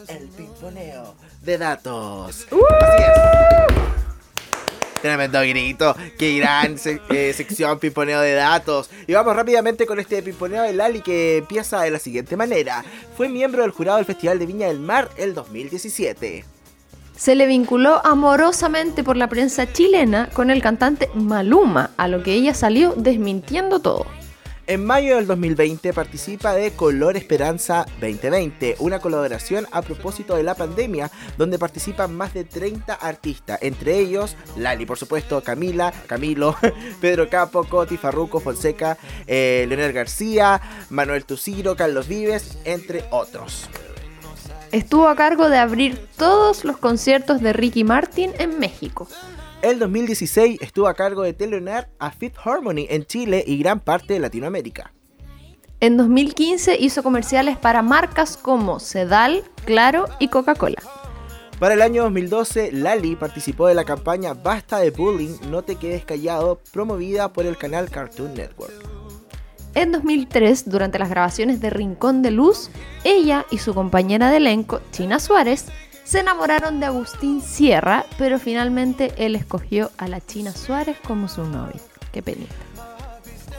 el 0.08 0.28
pimponeo 0.36 1.14
de 1.42 1.58
datos. 1.58 2.46
Así 2.80 3.02
es. 3.02 3.82
Tremendo 5.00 5.40
grito. 5.40 5.96
Qué 6.16 6.38
gran 6.38 6.78
se- 6.78 7.00
eh, 7.10 7.32
sección 7.34 7.78
pimponeo 7.80 8.20
de 8.20 8.34
datos. 8.34 8.88
Y 9.08 9.14
vamos 9.14 9.34
rápidamente 9.34 9.84
con 9.86 9.98
este 9.98 10.22
pimponeo 10.22 10.62
de 10.62 10.74
Lali 10.74 11.00
que 11.00 11.38
empieza 11.38 11.80
de 11.82 11.90
la 11.90 11.98
siguiente 11.98 12.36
manera. 12.36 12.84
Fue 13.16 13.28
miembro 13.28 13.62
del 13.62 13.72
jurado 13.72 13.96
del 13.96 14.06
Festival 14.06 14.38
de 14.38 14.46
Viña 14.46 14.68
del 14.68 14.78
Mar 14.78 15.08
el 15.16 15.34
2017. 15.34 16.44
Se 17.22 17.36
le 17.36 17.46
vinculó 17.46 18.04
amorosamente 18.04 19.04
por 19.04 19.16
la 19.16 19.28
prensa 19.28 19.72
chilena 19.72 20.28
con 20.32 20.50
el 20.50 20.60
cantante 20.60 21.08
Maluma, 21.14 21.92
a 21.96 22.08
lo 22.08 22.24
que 22.24 22.32
ella 22.32 22.52
salió 22.52 22.94
desmintiendo 22.96 23.78
todo. 23.78 24.06
En 24.66 24.84
mayo 24.84 25.14
del 25.14 25.28
2020 25.28 25.92
participa 25.92 26.52
de 26.52 26.72
Color 26.72 27.16
Esperanza 27.16 27.86
2020, 28.00 28.74
una 28.80 28.98
colaboración 28.98 29.68
a 29.70 29.82
propósito 29.82 30.34
de 30.34 30.42
la 30.42 30.56
pandemia, 30.56 31.12
donde 31.38 31.60
participan 31.60 32.12
más 32.12 32.34
de 32.34 32.42
30 32.42 32.92
artistas, 32.92 33.60
entre 33.62 34.00
ellos 34.00 34.34
Lali, 34.56 34.84
por 34.84 34.98
supuesto, 34.98 35.44
Camila, 35.44 35.92
Camilo, 36.08 36.56
Pedro 37.00 37.28
Capo, 37.28 37.62
Coti, 37.62 37.98
Farruco, 37.98 38.40
Fonseca, 38.40 38.98
eh, 39.28 39.64
Leonel 39.68 39.92
García, 39.92 40.60
Manuel 40.90 41.24
Tuciro, 41.24 41.76
Carlos 41.76 42.08
Vives, 42.08 42.58
entre 42.64 43.04
otros. 43.12 43.68
Estuvo 44.72 45.06
a 45.08 45.16
cargo 45.16 45.50
de 45.50 45.58
abrir 45.58 45.98
todos 46.16 46.64
los 46.64 46.78
conciertos 46.78 47.42
de 47.42 47.52
Ricky 47.52 47.84
Martin 47.84 48.32
en 48.38 48.58
México. 48.58 49.06
El 49.60 49.78
2016 49.78 50.62
estuvo 50.62 50.88
a 50.88 50.94
cargo 50.94 51.22
de 51.22 51.34
telonear 51.34 51.90
a 51.98 52.10
Fit 52.10 52.34
Harmony 52.42 52.86
en 52.88 53.04
Chile 53.04 53.44
y 53.46 53.58
gran 53.58 53.80
parte 53.80 54.14
de 54.14 54.20
Latinoamérica. 54.20 54.94
En 55.80 55.98
2015 55.98 56.78
hizo 56.80 57.02
comerciales 57.02 57.58
para 57.58 57.82
marcas 57.82 58.38
como 58.38 58.80
Sedal, 58.80 59.44
Claro 59.66 60.06
y 60.18 60.28
Coca-Cola. 60.28 60.82
Para 61.58 61.74
el 61.74 61.82
año 61.82 62.04
2012, 62.04 62.72
Lali 62.72 63.14
participó 63.14 63.66
de 63.66 63.74
la 63.74 63.84
campaña 63.84 64.32
Basta 64.32 64.78
de 64.78 64.90
Bullying, 64.90 65.36
No 65.50 65.62
te 65.62 65.76
quedes 65.76 66.06
callado, 66.06 66.60
promovida 66.72 67.34
por 67.34 67.44
el 67.44 67.58
canal 67.58 67.90
Cartoon 67.90 68.32
Network. 68.32 69.01
En 69.74 69.90
2003, 69.90 70.68
durante 70.68 70.98
las 70.98 71.08
grabaciones 71.08 71.60
de 71.60 71.70
Rincón 71.70 72.20
de 72.20 72.30
Luz, 72.30 72.68
ella 73.04 73.46
y 73.50 73.58
su 73.58 73.72
compañera 73.72 74.30
de 74.30 74.36
elenco, 74.36 74.80
China 74.90 75.18
Suárez, 75.18 75.66
se 76.04 76.20
enamoraron 76.20 76.78
de 76.78 76.86
Agustín 76.86 77.40
Sierra, 77.40 78.04
pero 78.18 78.38
finalmente 78.38 79.14
él 79.16 79.34
escogió 79.34 79.90
a 79.96 80.08
la 80.08 80.20
China 80.20 80.52
Suárez 80.52 80.98
como 81.06 81.26
su 81.28 81.44
novia. 81.44 81.80
Qué 82.12 82.22
penita. 82.22 82.54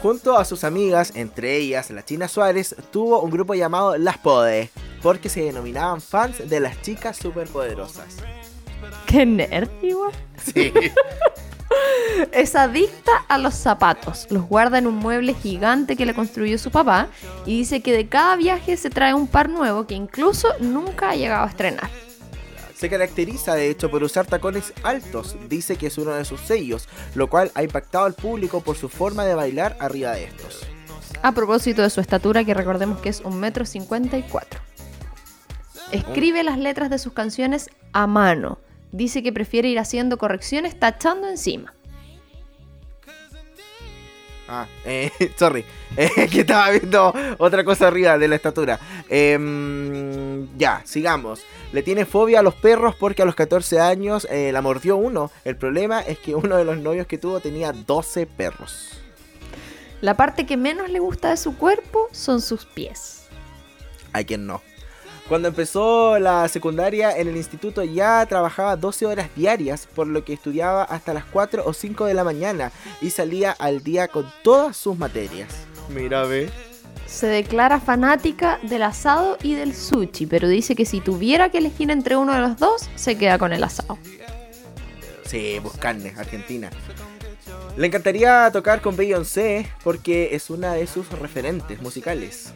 Junto 0.03 0.37
a 0.37 0.45
sus 0.45 0.63
amigas, 0.63 1.13
entre 1.15 1.57
ellas 1.57 1.89
la 1.89 2.05
China 2.05 2.27
Suárez, 2.27 2.75
tuvo 2.91 3.21
un 3.21 3.31
grupo 3.31 3.55
llamado 3.55 3.97
Las 3.97 4.19
Pode, 4.19 4.69
porque 5.01 5.29
se 5.29 5.41
denominaban 5.41 5.99
fans 5.99 6.47
de 6.47 6.59
las 6.59 6.79
chicas 6.81 7.17
superpoderosas. 7.17 8.17
Qué 9.07 9.25
nerd, 9.25 9.69
igual. 9.81 10.11
Sí. 10.37 10.71
Es 12.31 12.55
adicta 12.55 13.11
a 13.27 13.37
los 13.37 13.53
zapatos. 13.53 14.27
Los 14.29 14.43
guarda 14.43 14.77
en 14.77 14.87
un 14.87 14.95
mueble 14.95 15.33
gigante 15.33 15.95
que 15.95 16.05
le 16.05 16.13
construyó 16.13 16.57
su 16.57 16.71
papá 16.71 17.07
y 17.45 17.57
dice 17.57 17.81
que 17.81 17.91
de 17.91 18.07
cada 18.07 18.35
viaje 18.35 18.77
se 18.77 18.89
trae 18.89 19.13
un 19.13 19.27
par 19.27 19.49
nuevo 19.49 19.87
que 19.87 19.95
incluso 19.95 20.47
nunca 20.59 21.11
ha 21.11 21.15
llegado 21.15 21.45
a 21.45 21.49
estrenar. 21.49 21.89
Se 22.75 22.89
caracteriza 22.89 23.55
de 23.55 23.69
hecho 23.69 23.89
por 23.89 24.03
usar 24.03 24.25
tacones 24.25 24.73
altos, 24.83 25.37
dice 25.47 25.77
que 25.77 25.87
es 25.87 25.97
uno 25.97 26.11
de 26.11 26.25
sus 26.25 26.41
sellos, 26.41 26.89
lo 27.15 27.29
cual 27.29 27.51
ha 27.55 27.63
impactado 27.63 28.05
al 28.05 28.13
público 28.13 28.61
por 28.61 28.75
su 28.75 28.89
forma 28.89 29.23
de 29.23 29.35
bailar 29.35 29.77
arriba 29.79 30.11
de 30.11 30.25
estos. 30.25 30.65
A 31.21 31.31
propósito 31.31 31.81
de 31.81 31.89
su 31.89 32.01
estatura, 32.01 32.43
que 32.43 32.53
recordemos 32.53 32.99
que 32.99 33.09
es 33.09 33.21
un 33.21 33.39
metro 33.39 33.65
cincuenta 33.65 34.17
y 34.17 34.23
cuatro. 34.23 34.59
Escribe 35.91 36.43
las 36.43 36.57
letras 36.57 36.89
de 36.89 36.99
sus 36.99 37.13
canciones 37.13 37.69
a 37.93 38.07
mano. 38.07 38.57
Dice 38.93 39.23
que 39.23 39.33
prefiere 39.33 39.69
ir 39.69 39.79
haciendo 39.79 40.19
correcciones 40.19 40.79
tachando 40.79 41.27
encima. 41.27 41.73
Ah, 44.47 44.67
eh, 44.85 45.09
sorry, 45.35 45.65
eh, 45.97 46.27
que 46.31 46.41
estaba 46.41 46.69
viendo 46.69 47.11
otra 47.39 47.63
cosa 47.63 47.87
arriba 47.87 48.19
de 48.19 48.27
la 48.27 48.35
estatura. 48.35 48.79
Em, 49.09 50.47
ya, 50.59 50.83
sigamos. 50.85 51.41
Le 51.71 51.81
tiene 51.81 52.05
fobia 52.05 52.41
a 52.41 52.43
los 52.43 52.53
perros 52.53 52.95
porque 52.95 53.23
a 53.23 53.25
los 53.25 53.33
14 53.33 53.79
años 53.79 54.27
eh, 54.29 54.51
la 54.51 54.61
mordió 54.61 54.95
uno. 54.95 55.31
El 55.43 55.57
problema 55.57 56.01
es 56.01 56.19
que 56.19 56.35
uno 56.35 56.55
de 56.55 56.63
los 56.63 56.77
novios 56.77 57.07
que 57.07 57.17
tuvo 57.17 57.39
tenía 57.39 57.71
12 57.71 58.27
perros. 58.27 59.01
La 60.01 60.15
parte 60.15 60.45
que 60.45 60.55
menos 60.55 60.91
le 60.91 60.99
gusta 60.99 61.31
de 61.31 61.37
su 61.37 61.57
cuerpo 61.57 62.09
son 62.11 62.41
sus 62.41 62.65
pies. 62.65 63.23
Hay 64.11 64.25
quien 64.25 64.45
no. 64.45 64.61
Cuando 65.27 65.47
empezó 65.47 66.19
la 66.19 66.47
secundaria 66.49 67.17
en 67.17 67.29
el 67.29 67.37
instituto 67.37 67.83
ya 67.83 68.25
trabajaba 68.25 68.75
12 68.75 69.05
horas 69.05 69.29
diarias, 69.35 69.87
por 69.95 70.05
lo 70.07 70.25
que 70.25 70.33
estudiaba 70.33 70.83
hasta 70.83 71.13
las 71.13 71.23
4 71.25 71.63
o 71.65 71.73
5 71.73 72.05
de 72.05 72.13
la 72.13 72.25
mañana 72.25 72.71
y 73.01 73.09
salía 73.09 73.51
al 73.51 73.83
día 73.83 74.09
con 74.09 74.29
todas 74.43 74.75
sus 74.75 74.97
materias. 74.97 75.49
Mira, 75.89 76.23
ve. 76.23 76.49
Se 77.05 77.27
declara 77.27 77.79
fanática 77.79 78.59
del 78.63 78.83
asado 78.83 79.37
y 79.41 79.55
del 79.55 79.73
sushi, 79.73 80.25
pero 80.25 80.47
dice 80.47 80.75
que 80.75 80.85
si 80.85 80.99
tuviera 80.99 81.49
que 81.49 81.59
elegir 81.59 81.89
entre 81.89 82.17
uno 82.17 82.33
de 82.33 82.41
los 82.41 82.57
dos, 82.57 82.89
se 82.95 83.17
queda 83.17 83.37
con 83.37 83.53
el 83.53 83.63
asado. 83.63 83.97
Sí, 85.25 85.59
pues 85.61 85.77
carne, 85.77 86.13
Argentina. 86.17 86.69
Le 87.77 87.87
encantaría 87.87 88.49
tocar 88.51 88.81
con 88.81 88.95
Beyoncé 88.95 89.67
porque 89.83 90.35
es 90.35 90.49
una 90.49 90.73
de 90.73 90.85
sus 90.85 91.09
referentes 91.11 91.81
musicales. 91.81 92.53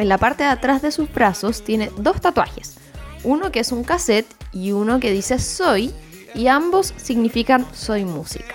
En 0.00 0.08
la 0.08 0.16
parte 0.16 0.44
de 0.44 0.48
atrás 0.48 0.80
de 0.80 0.92
sus 0.92 1.12
brazos 1.12 1.62
tiene 1.62 1.90
dos 1.98 2.22
tatuajes. 2.22 2.78
Uno 3.22 3.52
que 3.52 3.60
es 3.60 3.70
un 3.70 3.84
cassette 3.84 4.34
y 4.50 4.72
uno 4.72 4.98
que 4.98 5.12
dice 5.12 5.38
soy, 5.38 5.92
y 6.34 6.46
ambos 6.46 6.94
significan 6.96 7.66
soy 7.74 8.06
música. 8.06 8.54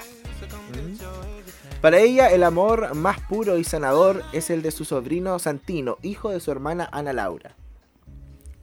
Para 1.81 1.99
ella, 1.99 2.31
el 2.31 2.41
amor 2.41 2.95
más 2.95 3.19
puro 3.19 3.59
y 3.59 3.63
sanador 3.63 4.23
es 4.33 4.49
el 4.49 4.63
de 4.63 4.71
su 4.71 4.85
sobrino 4.85 5.37
Santino, 5.37 5.99
hijo 6.01 6.31
de 6.31 6.39
su 6.39 6.49
hermana 6.49 6.89
Ana 6.91 7.13
Laura. 7.13 7.55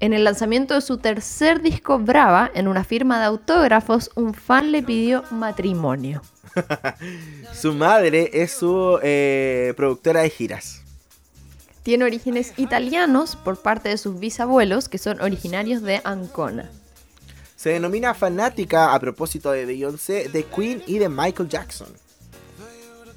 En 0.01 0.13
el 0.13 0.25
lanzamiento 0.25 0.75
de 0.75 0.81
su 0.81 0.99
tercer 0.99 1.63
disco 1.63 2.01
Brava, 2.01 2.51
en 2.53 2.67
una 2.67 2.83
firma 2.83 3.21
de 3.21 3.27
autógrafos, 3.27 4.11
un 4.17 4.35
fan 4.35 4.73
le 4.73 4.83
pidió 4.83 5.23
matrimonio. 5.31 6.21
Su 7.53 7.75
madre 7.75 8.29
es 8.33 8.51
su 8.51 8.99
eh, 9.05 9.73
productora 9.77 10.23
de 10.23 10.31
giras. 10.31 10.82
Tiene 11.83 12.05
orígenes 12.05 12.53
italianos 12.57 13.37
por 13.37 13.61
parte 13.61 13.89
de 13.89 13.99
sus 13.99 14.21
bisabuelos, 14.21 14.89
que 14.89 14.99
son 14.99 15.21
originarios 15.21 15.83
de 15.83 16.01
Ancona. 16.05 16.71
Se 17.57 17.71
denomina 17.71 18.15
fanática 18.15 18.95
a 18.95 19.01
propósito 19.01 19.51
de 19.51 19.67
Beyoncé, 19.67 20.29
de 20.29 20.45
Queen 20.45 20.83
y 20.87 20.99
de 20.99 21.09
Michael 21.09 21.49
Jackson. 21.49 21.89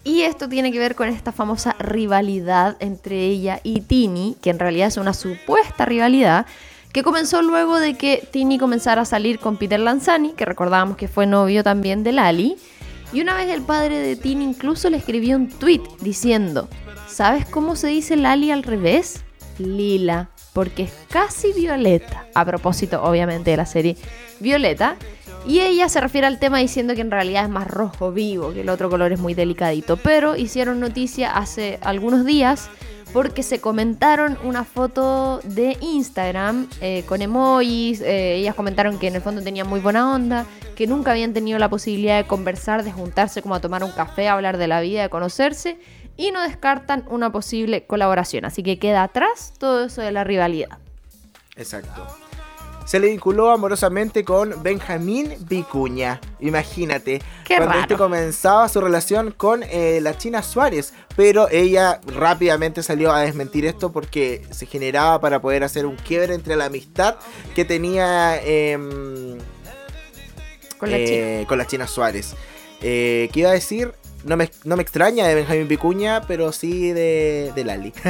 Y 0.04 0.22
esto 0.22 0.48
tiene 0.48 0.72
que 0.72 0.78
ver 0.78 0.96
con 0.96 1.10
esta 1.10 1.32
famosa 1.32 1.76
rivalidad 1.80 2.78
entre 2.80 3.26
ella 3.26 3.60
y 3.64 3.82
Tini, 3.82 4.38
que 4.40 4.52
en 4.52 4.60
realidad 4.60 4.88
es 4.88 4.98
una 4.98 5.16
supuesta 5.16 5.86
rivalidad, 5.86 6.46
que 6.94 7.02
comenzó 7.02 7.42
luego 7.42 7.80
de 7.80 7.96
que 7.96 8.28
Tini 8.32 8.60
comenzara 8.60 9.02
a 9.02 9.06
salir 9.06 9.40
con 9.40 9.58
Peter 9.58 9.80
Lanzani, 9.80 10.34
que 10.34 10.46
recordábamos 10.46 10.96
que 10.96 11.08
fue 11.08 11.26
novio 11.26 11.64
también 11.64 12.04
de 12.04 12.12
Lali. 12.12 12.56
Y 13.14 13.22
una 13.22 13.36
vez 13.36 13.50
el 13.50 13.64
padre 13.64 13.98
de 13.98 14.16
Tini 14.16 14.46
incluso 14.46 14.90
le 14.90 14.98
escribió 14.98 15.38
un 15.38 15.50
tweet 15.50 15.82
diciendo, 16.02 16.70
¿sabes 17.16 17.46
cómo 17.46 17.78
se 17.78 17.88
dice 17.88 18.18
Lali 18.18 18.52
al 18.52 18.62
revés? 18.62 19.24
Lila, 19.58 20.32
porque 20.52 20.84
es 20.84 20.92
casi 21.10 21.54
violeta. 21.54 22.28
A 22.36 22.44
propósito, 22.44 23.02
obviamente, 23.02 23.52
de 23.52 23.58
la 23.58 23.66
serie 23.66 23.96
Violeta. 24.42 24.98
Y 25.48 25.62
ella 25.62 25.88
se 25.88 26.02
refiere 26.02 26.28
al 26.28 26.40
tema 26.40 26.58
diciendo 26.58 26.94
que 26.94 27.00
en 27.00 27.12
realidad 27.12 27.46
es 27.46 27.50
más 27.50 27.68
rojo 27.68 28.12
vivo, 28.12 28.52
que 28.52 28.62
el 28.62 28.70
otro 28.70 28.90
color 28.90 29.14
es 29.14 29.20
muy 29.20 29.34
delicadito. 29.34 29.96
Pero 29.96 30.36
hicieron 30.36 30.82
noticia 30.82 31.32
hace 31.32 31.80
algunos 31.84 32.26
días 32.26 32.70
porque 33.14 33.44
se 33.44 33.62
comentaron 33.62 34.38
una 34.44 34.66
foto 34.66 35.40
de 35.46 35.78
Instagram 35.80 36.68
eh, 36.82 37.06
con 37.08 37.22
emojis. 37.22 38.02
eh, 38.02 38.36
ellas 38.36 38.56
comentaron 38.56 39.00
que 39.00 39.08
en 39.08 39.16
el 39.16 39.22
fondo 39.22 39.42
tenían 39.42 39.70
muy 39.70 39.80
buena 39.80 40.14
onda, 40.14 40.46
que 40.76 40.86
nunca 40.86 41.12
habían 41.12 41.32
tenido 41.32 41.60
la 41.60 41.70
posibilidad 41.70 42.18
de 42.18 42.28
conversar, 42.28 42.84
de 42.84 42.92
juntarse 42.92 43.42
como 43.42 43.56
a 43.56 43.62
tomar 43.62 43.86
un 43.86 43.92
café, 43.92 44.28
a 44.28 44.34
hablar 44.34 44.58
de 44.58 44.68
la 44.68 44.82
vida, 44.82 45.04
de 45.04 45.10
conocerse. 45.10 45.78
Y 46.18 46.32
no 46.32 46.42
descartan 46.42 47.06
una 47.10 47.32
posible 47.32 47.86
colaboración. 47.86 48.46
Así 48.46 48.64
que 48.64 48.80
queda 48.80 49.04
atrás 49.04 49.54
todo 49.58 49.86
eso 49.86 50.02
de 50.02 50.12
la 50.12 50.24
rivalidad. 50.24 50.78
Exacto. 51.56 52.06
Se 52.86 53.00
le 53.00 53.08
vinculó 53.08 53.50
amorosamente 53.50 54.24
con 54.24 54.62
Benjamín 54.62 55.34
Vicuña. 55.50 56.22
Imagínate. 56.40 57.20
Qué 57.44 57.56
cuando 57.56 57.74
raro. 57.74 57.82
este 57.82 57.96
comenzaba 57.96 58.70
su 58.70 58.80
relación 58.80 59.32
con 59.32 59.64
eh, 59.64 60.00
la 60.02 60.16
China 60.16 60.44
Suárez. 60.44 60.94
Pero 61.16 61.50
ella 61.50 62.00
rápidamente 62.06 62.84
salió 62.84 63.12
a 63.12 63.22
desmentir 63.22 63.66
esto 63.66 63.92
porque 63.92 64.46
se 64.52 64.68
generaba 64.68 65.20
para 65.20 65.42
poder 65.42 65.64
hacer 65.64 65.88
un 65.88 65.96
quiebre 65.96 66.36
entre 66.36 66.56
la 66.56 66.66
amistad 66.66 67.16
que 67.56 67.66
tenía 67.66 68.40
em, 68.44 69.40
Con 70.78 70.92
la 70.92 70.98
eh, 70.98 71.46
con 71.48 71.58
la 71.58 71.66
China 71.66 71.88
Suárez. 71.88 72.36
Eh, 72.82 73.30
¿Qué 73.34 73.40
iba 73.40 73.50
a 73.50 73.54
decir? 73.54 73.96
No 74.26 74.36
me, 74.36 74.50
no 74.64 74.76
me 74.76 74.82
extraña 74.82 75.28
de 75.28 75.36
Benjamín 75.36 75.68
Vicuña, 75.68 76.22
pero 76.28 76.52
sí 76.52 76.92
de, 76.92 77.54
de 77.56 77.64
Lali. 77.64 77.94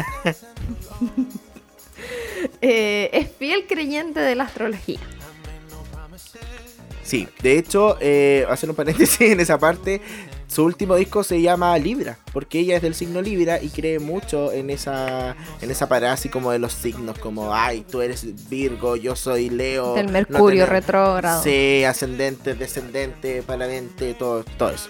Eh, 2.61 3.09
es 3.11 3.31
fiel 3.39 3.65
creyente 3.67 4.19
de 4.19 4.35
la 4.35 4.43
astrología. 4.43 4.99
Sí, 7.03 7.27
de 7.41 7.57
hecho, 7.57 7.97
eh, 8.01 8.45
hacer 8.49 8.69
un 8.69 8.75
paréntesis 8.75 9.21
en 9.21 9.39
esa 9.39 9.59
parte, 9.59 10.01
su 10.47 10.63
último 10.63 10.95
disco 10.95 11.23
se 11.23 11.41
llama 11.41 11.77
Libra, 11.77 12.17
porque 12.31 12.59
ella 12.59 12.75
es 12.77 12.81
del 12.81 12.93
signo 12.95 13.21
Libra 13.21 13.61
y 13.61 13.69
cree 13.69 13.99
mucho 13.99 14.51
en 14.51 14.69
esa 14.69 15.35
en 15.61 15.71
esa 15.71 15.87
parada 15.89 16.13
así 16.13 16.29
como 16.29 16.51
de 16.51 16.59
los 16.59 16.71
signos, 16.73 17.17
como, 17.19 17.53
ay, 17.53 17.85
tú 17.89 18.01
eres 18.01 18.47
Virgo, 18.49 18.95
yo 18.95 19.15
soy 19.15 19.49
Leo. 19.49 19.95
Del 19.95 20.05
no 20.07 20.11
Mercurio 20.13 20.65
tener- 20.65 20.69
retrógrado. 20.69 21.43
Sí, 21.43 21.83
ascendente, 21.83 22.53
descendente, 22.53 23.41
paradente, 23.43 24.13
todo, 24.13 24.43
todo 24.57 24.69
eso. 24.69 24.89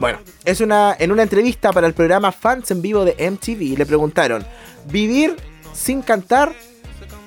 Bueno, 0.00 0.18
es 0.44 0.60
una, 0.60 0.96
en 0.98 1.12
una 1.12 1.22
entrevista 1.22 1.72
para 1.72 1.86
el 1.86 1.94
programa 1.94 2.32
Fans 2.32 2.70
en 2.70 2.82
Vivo 2.82 3.04
de 3.04 3.14
MTV 3.30 3.76
le 3.78 3.86
preguntaron, 3.86 4.44
¿vivir 4.90 5.36
sin 5.74 6.02
cantar 6.02 6.52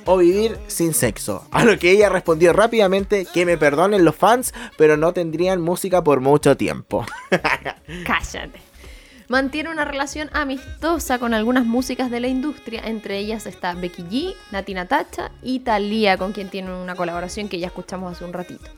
o 0.05 0.17
vivir 0.17 0.57
sin 0.67 0.93
sexo? 0.93 1.47
A 1.51 1.65
lo 1.65 1.77
que 1.77 1.91
ella 1.91 2.09
respondió 2.09 2.53
rápidamente 2.53 3.25
que 3.25 3.45
me 3.45 3.57
perdonen 3.57 4.05
los 4.05 4.15
fans, 4.15 4.53
pero 4.77 4.97
no 4.97 5.13
tendrían 5.13 5.61
música 5.61 6.03
por 6.03 6.21
mucho 6.21 6.55
tiempo. 6.55 7.05
Cállate. 8.05 8.65
Mantiene 9.27 9.71
una 9.71 9.85
relación 9.85 10.29
amistosa 10.33 11.17
con 11.17 11.33
algunas 11.33 11.65
músicas 11.65 12.11
de 12.11 12.19
la 12.19 12.27
industria, 12.27 12.83
entre 12.85 13.17
ellas 13.17 13.47
está 13.47 13.73
Becky 13.73 14.03
G, 14.03 14.35
Nati 14.51 14.75
Natacha 14.75 15.31
y 15.41 15.61
Thalía, 15.61 16.17
con 16.17 16.31
quien 16.31 16.49
tiene 16.49 16.71
una 16.71 16.95
colaboración 16.95 17.49
que 17.49 17.57
ya 17.57 17.67
escuchamos 17.67 18.13
hace 18.13 18.23
un 18.23 18.33
ratito. 18.33 18.69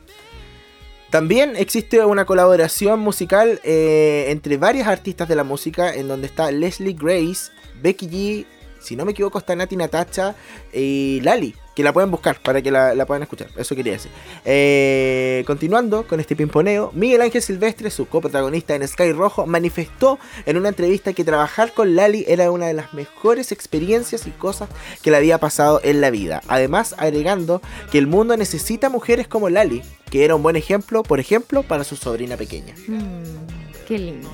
También 1.10 1.54
existe 1.56 2.02
una 2.04 2.24
colaboración 2.24 3.00
musical 3.00 3.60
eh, 3.62 4.26
entre 4.28 4.56
varias 4.56 4.88
artistas 4.88 5.28
de 5.28 5.36
la 5.36 5.44
música, 5.44 5.92
en 5.94 6.08
donde 6.08 6.26
está 6.26 6.50
Leslie 6.50 6.96
Grace, 6.98 7.50
Becky 7.82 8.08
G, 8.08 8.46
si 8.80 8.96
no 8.96 9.04
me 9.04 9.12
equivoco 9.12 9.38
está 9.38 9.54
Nati 9.54 9.76
Natacha 9.76 10.34
y 10.72 11.20
Lali, 11.22 11.54
que 11.74 11.84
la 11.84 11.92
pueden 11.92 12.10
buscar 12.10 12.40
para 12.40 12.60
que 12.60 12.72
la, 12.72 12.94
la 12.94 13.06
puedan 13.06 13.22
escuchar, 13.22 13.48
eso 13.56 13.76
quería 13.76 13.92
decir. 13.92 14.10
Eh, 14.44 15.44
continuando 15.46 16.06
con 16.08 16.18
este 16.18 16.34
pimponeo, 16.34 16.90
Miguel 16.92 17.22
Ángel 17.22 17.40
Silvestre, 17.40 17.90
su 17.90 18.08
coprotagonista 18.08 18.74
en 18.74 18.86
Sky 18.86 19.12
Rojo, 19.12 19.46
manifestó 19.46 20.18
en 20.44 20.56
una 20.56 20.70
entrevista 20.70 21.12
que 21.12 21.24
trabajar 21.24 21.72
con 21.72 21.94
Lali 21.94 22.24
era 22.26 22.50
una 22.50 22.66
de 22.66 22.74
las 22.74 22.94
mejores 22.94 23.52
experiencias 23.52 24.26
y 24.26 24.30
cosas 24.30 24.68
que 25.02 25.12
le 25.12 25.18
había 25.18 25.38
pasado 25.38 25.80
en 25.84 26.00
la 26.00 26.10
vida. 26.10 26.42
Además, 26.48 26.96
agregando 26.98 27.62
que 27.92 27.98
el 27.98 28.08
mundo 28.08 28.36
necesita 28.36 28.88
mujeres 28.88 29.28
como 29.28 29.48
Lali, 29.48 29.82
que 30.10 30.24
era 30.24 30.34
un 30.34 30.42
buen 30.42 30.56
ejemplo, 30.56 31.02
por 31.02 31.20
ejemplo, 31.20 31.62
para 31.62 31.84
su 31.84 31.94
sobrina 31.94 32.36
pequeña. 32.36 32.74
Mm, 32.86 33.86
qué 33.86 33.98
lindo. 33.98 34.30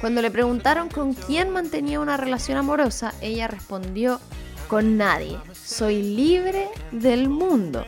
Cuando 0.00 0.20
le 0.20 0.30
preguntaron 0.30 0.88
con 0.88 1.14
quién 1.14 1.50
mantenía 1.50 2.00
una 2.00 2.16
relación 2.16 2.58
amorosa, 2.58 3.14
ella 3.22 3.48
respondió 3.48 4.20
con 4.68 4.96
nadie. 4.98 5.38
Soy 5.54 6.02
libre 6.02 6.68
del 6.92 7.28
mundo. 7.28 7.84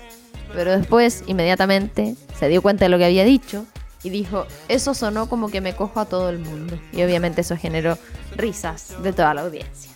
Pero 0.54 0.76
después, 0.76 1.24
inmediatamente, 1.26 2.16
se 2.38 2.48
dio 2.48 2.62
cuenta 2.62 2.86
de 2.86 2.88
lo 2.88 2.98
que 2.98 3.04
había 3.04 3.24
dicho 3.24 3.66
y 4.02 4.10
dijo, 4.10 4.46
eso 4.68 4.94
sonó 4.94 5.28
como 5.28 5.50
que 5.50 5.60
me 5.60 5.76
cojo 5.76 6.00
a 6.00 6.06
todo 6.06 6.30
el 6.30 6.38
mundo. 6.38 6.78
Y 6.92 7.02
obviamente 7.02 7.42
eso 7.42 7.56
generó 7.56 7.98
risas 8.36 8.94
de 9.02 9.12
toda 9.12 9.34
la 9.34 9.42
audiencia. 9.42 9.87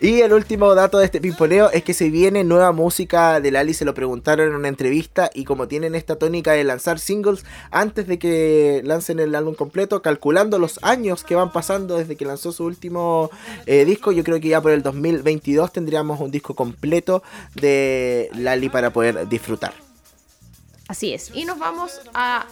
Y 0.00 0.20
el 0.20 0.32
último 0.32 0.74
dato 0.74 0.98
de 0.98 1.06
este 1.06 1.20
pimponeo 1.20 1.70
es 1.70 1.84
que 1.84 1.94
se 1.94 2.10
viene 2.10 2.44
nueva 2.44 2.72
música 2.72 3.40
de 3.40 3.50
Lali, 3.50 3.74
se 3.74 3.84
lo 3.84 3.94
preguntaron 3.94 4.48
en 4.48 4.54
una 4.54 4.68
entrevista 4.68 5.30
y 5.32 5.44
como 5.44 5.68
tienen 5.68 5.94
esta 5.94 6.16
tónica 6.16 6.52
de 6.52 6.64
lanzar 6.64 6.98
singles 6.98 7.44
antes 7.70 8.06
de 8.06 8.18
que 8.18 8.82
lancen 8.84 9.20
el 9.20 9.34
álbum 9.34 9.54
completo, 9.54 10.02
calculando 10.02 10.58
los 10.58 10.78
años 10.82 11.24
que 11.24 11.34
van 11.34 11.52
pasando 11.52 11.96
desde 11.96 12.16
que 12.16 12.24
lanzó 12.24 12.52
su 12.52 12.64
último 12.64 13.30
eh, 13.66 13.84
disco, 13.84 14.12
yo 14.12 14.24
creo 14.24 14.40
que 14.40 14.48
ya 14.48 14.60
por 14.60 14.72
el 14.72 14.82
2022 14.82 15.72
tendríamos 15.72 16.20
un 16.20 16.30
disco 16.30 16.54
completo 16.54 17.22
de 17.54 18.30
Lali 18.34 18.68
para 18.68 18.92
poder 18.92 19.28
disfrutar. 19.28 19.74
Así 20.88 21.14
es. 21.14 21.30
Y 21.34 21.44
nos 21.44 21.58
vamos 21.58 22.00
a 22.12 22.46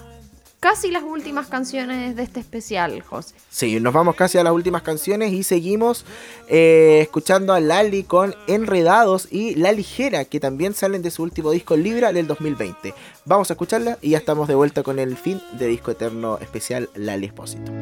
casi 0.62 0.92
las 0.92 1.03
últimas 1.03 1.48
canciones 1.48 2.14
de 2.14 2.22
este 2.22 2.38
especial, 2.38 3.03
José. 3.03 3.35
Sí, 3.51 3.81
nos 3.81 3.92
vamos 3.92 4.14
casi 4.14 4.38
a 4.38 4.44
las 4.44 4.53
últimas 4.53 4.83
canciones 4.83 5.33
y 5.33 5.42
seguimos 5.42 6.07
eh, 6.46 7.01
escuchando 7.03 7.53
a 7.53 7.59
Lali 7.59 8.05
con 8.05 8.37
Enredados 8.46 9.27
y 9.29 9.57
La 9.57 9.72
Ligera, 9.72 10.25
que 10.25 10.38
también 10.38 10.72
salen 10.72 11.03
de 11.03 11.11
su 11.11 11.25
último 11.25 11.51
disco 11.51 11.77
Libra 11.77 12.12
del 12.12 12.29
2020. 12.29 12.94
Vamos 13.25 13.51
a 13.51 13.55
escucharla 13.55 13.98
y 14.01 14.11
ya 14.11 14.18
estamos 14.18 14.46
de 14.46 14.55
vuelta 14.55 14.85
con 14.85 15.01
el 15.01 15.16
fin 15.16 15.42
de 15.59 15.66
Disco 15.66 15.90
Eterno 15.90 16.38
especial 16.38 16.88
Lali 16.94 17.27
Espósito. 17.27 17.72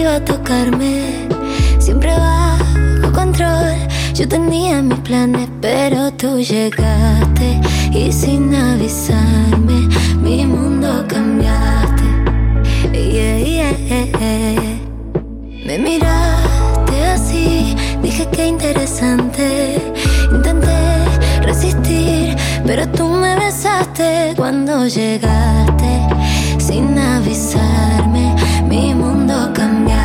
iba 0.03 0.17
a 0.17 0.25
tocarme, 0.25 1.29
siempre 1.79 2.11
bajo 2.11 3.13
control. 3.13 3.75
Yo 4.15 4.27
tenía 4.29 4.83
mis 4.83 4.99
planes, 5.01 5.49
pero 5.61 6.13
tú 6.13 6.39
llegaste 6.41 7.61
y 7.93 8.13
sin 8.13 8.55
avisarme 8.55 9.89
mi 10.23 10.45
mundo 10.45 11.05
cambiaste. 11.09 12.03
Yeah. 12.93 13.43
Me 15.67 15.79
miraste 15.79 17.05
así, 17.15 17.77
dije 18.03 18.27
que 18.27 18.47
interesante. 18.47 19.81
Intenté 20.33 20.79
resistir, 21.43 22.37
pero 22.67 22.89
tú 22.89 23.07
me 23.09 23.37
besaste 23.37 24.35
cuando 24.37 24.87
llegaste 24.87 25.93
sin 26.59 26.99
avisarme, 26.99 28.35
mundo 29.63 29.85
cambiaste. 29.87 30.02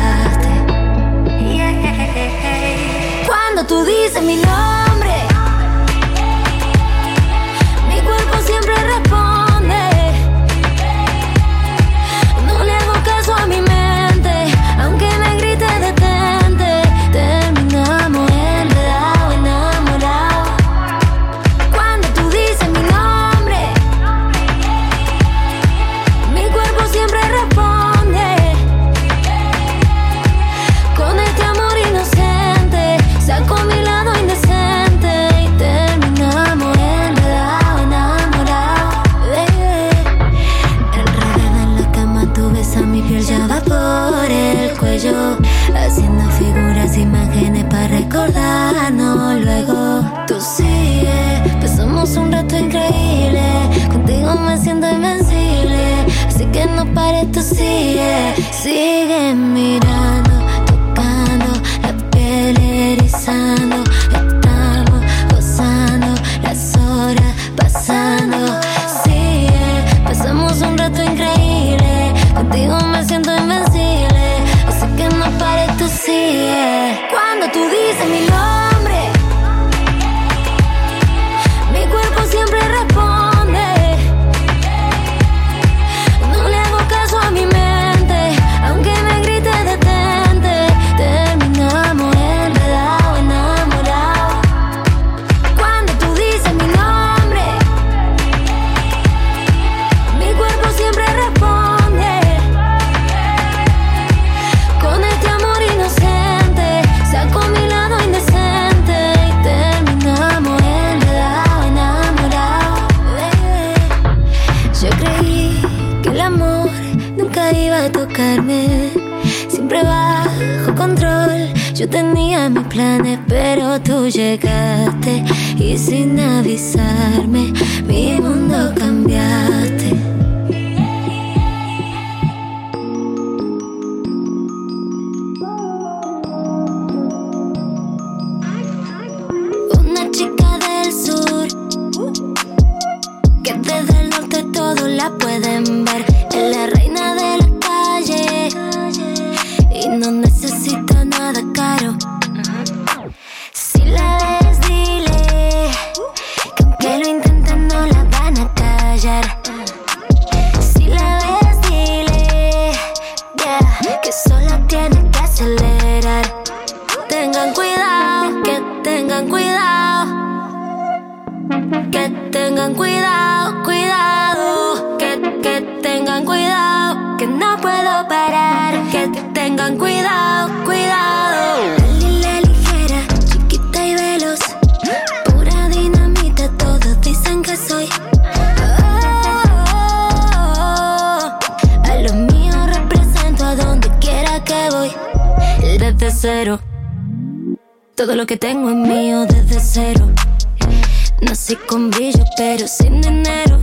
Nací 201.20 201.56
con 201.56 201.90
brillo, 201.90 202.24
pero 202.36 202.66
sin 202.68 203.00
dinero. 203.00 203.60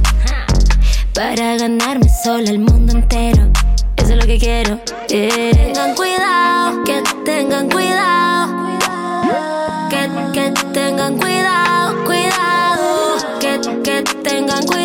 Para 1.13 1.55
ganarme 1.57 2.07
sola 2.23 2.49
el 2.49 2.59
mundo 2.59 2.93
entero. 2.93 3.49
Eso 3.95 4.13
es 4.13 4.17
lo 4.17 4.25
que 4.25 4.37
quiero. 4.37 4.79
Tengan 5.07 5.95
cuidado, 5.95 6.83
que 6.83 7.01
tengan 7.23 7.69
cuidado. 7.69 8.77
Que, 9.89 10.09
que 10.33 10.51
tengan 10.73 11.17
cuidado, 11.17 12.03
cuidado. 12.03 13.15
Que, 13.39 13.59
que 13.83 14.03
tengan 14.21 14.65
cuidado, 14.65 14.84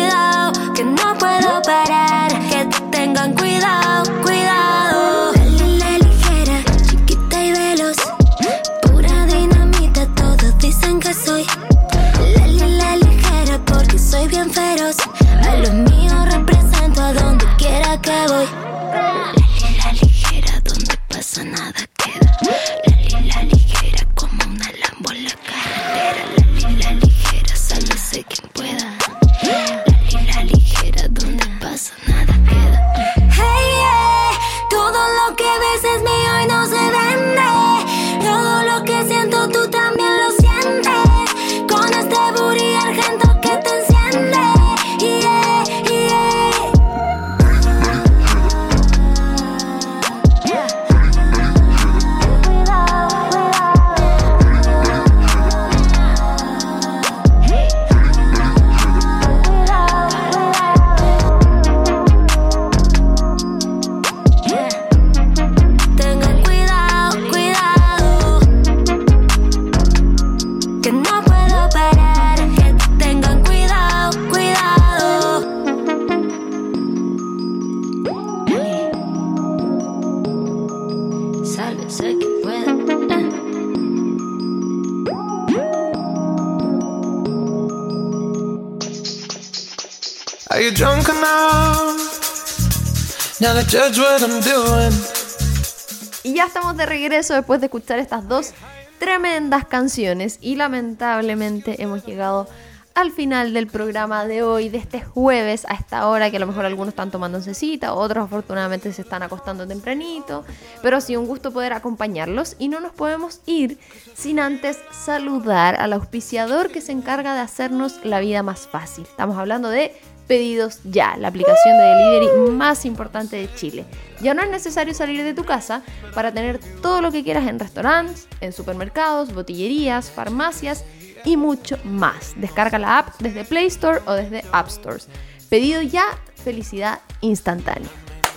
Y 96.23 96.33
ya 96.33 96.43
estamos 96.47 96.75
de 96.75 96.85
regreso 96.85 97.35
después 97.35 97.61
de 97.61 97.67
escuchar 97.67 97.99
estas 97.99 98.27
dos 98.27 98.51
tremendas 98.99 99.65
canciones. 99.65 100.39
Y 100.41 100.57
lamentablemente 100.57 101.81
hemos 101.81 102.05
llegado 102.05 102.49
al 102.95 103.11
final 103.13 103.53
del 103.53 103.67
programa 103.67 104.25
de 104.25 104.43
hoy, 104.43 104.67
de 104.67 104.77
este 104.77 105.01
jueves 105.01 105.65
a 105.69 105.75
esta 105.75 106.07
hora 106.07 106.29
que 106.29 106.35
a 106.35 106.39
lo 106.41 106.47
mejor 106.47 106.65
algunos 106.65 106.89
están 106.89 107.11
tomando 107.11 107.37
oncecita, 107.37 107.93
otros 107.93 108.25
afortunadamente 108.25 108.91
se 108.91 109.03
están 109.03 109.23
acostando 109.23 109.65
tempranito, 109.65 110.43
pero 110.81 110.99
sido 110.99 111.21
un 111.21 111.27
gusto 111.27 111.53
poder 111.53 111.71
acompañarlos 111.71 112.57
y 112.59 112.67
no 112.67 112.81
nos 112.81 112.91
podemos 112.91 113.39
ir 113.45 113.79
sin 114.13 114.41
antes 114.41 114.79
saludar 114.91 115.79
al 115.79 115.93
auspiciador 115.93 116.71
que 116.71 116.81
se 116.81 116.91
encarga 116.91 117.33
de 117.33 117.39
hacernos 117.39 118.03
la 118.03 118.19
vida 118.19 118.43
más 118.43 118.67
fácil. 118.67 119.05
Estamos 119.05 119.37
hablando 119.37 119.69
de 119.69 119.95
Pedidos 120.27 120.79
Ya, 120.83 121.17
la 121.17 121.27
aplicación 121.27 121.77
de 121.77 121.83
delivery 121.83 122.51
más 122.51 122.85
importante 122.85 123.35
de 123.35 123.53
Chile. 123.55 123.85
Ya 124.21 124.33
no 124.33 124.41
es 124.41 124.49
necesario 124.49 124.93
salir 124.93 125.23
de 125.23 125.33
tu 125.33 125.43
casa 125.43 125.81
para 126.13 126.31
tener 126.31 126.59
todo 126.81 127.01
lo 127.01 127.11
que 127.11 127.23
quieras 127.23 127.47
en 127.47 127.59
restaurantes, 127.59 128.27
en 128.39 128.53
supermercados, 128.53 129.33
botillerías, 129.33 130.09
farmacias 130.09 130.85
y 131.25 131.37
mucho 131.37 131.77
más. 131.83 132.33
Descarga 132.37 132.79
la 132.79 132.99
app 132.99 133.09
desde 133.19 133.43
Play 133.43 133.67
Store 133.67 134.01
o 134.05 134.13
desde 134.13 134.43
App 134.51 134.69
Stores. 134.69 135.07
Pedido 135.49 135.81
ya, 135.81 136.05
felicidad 136.43 136.99
instantánea. 137.19 137.89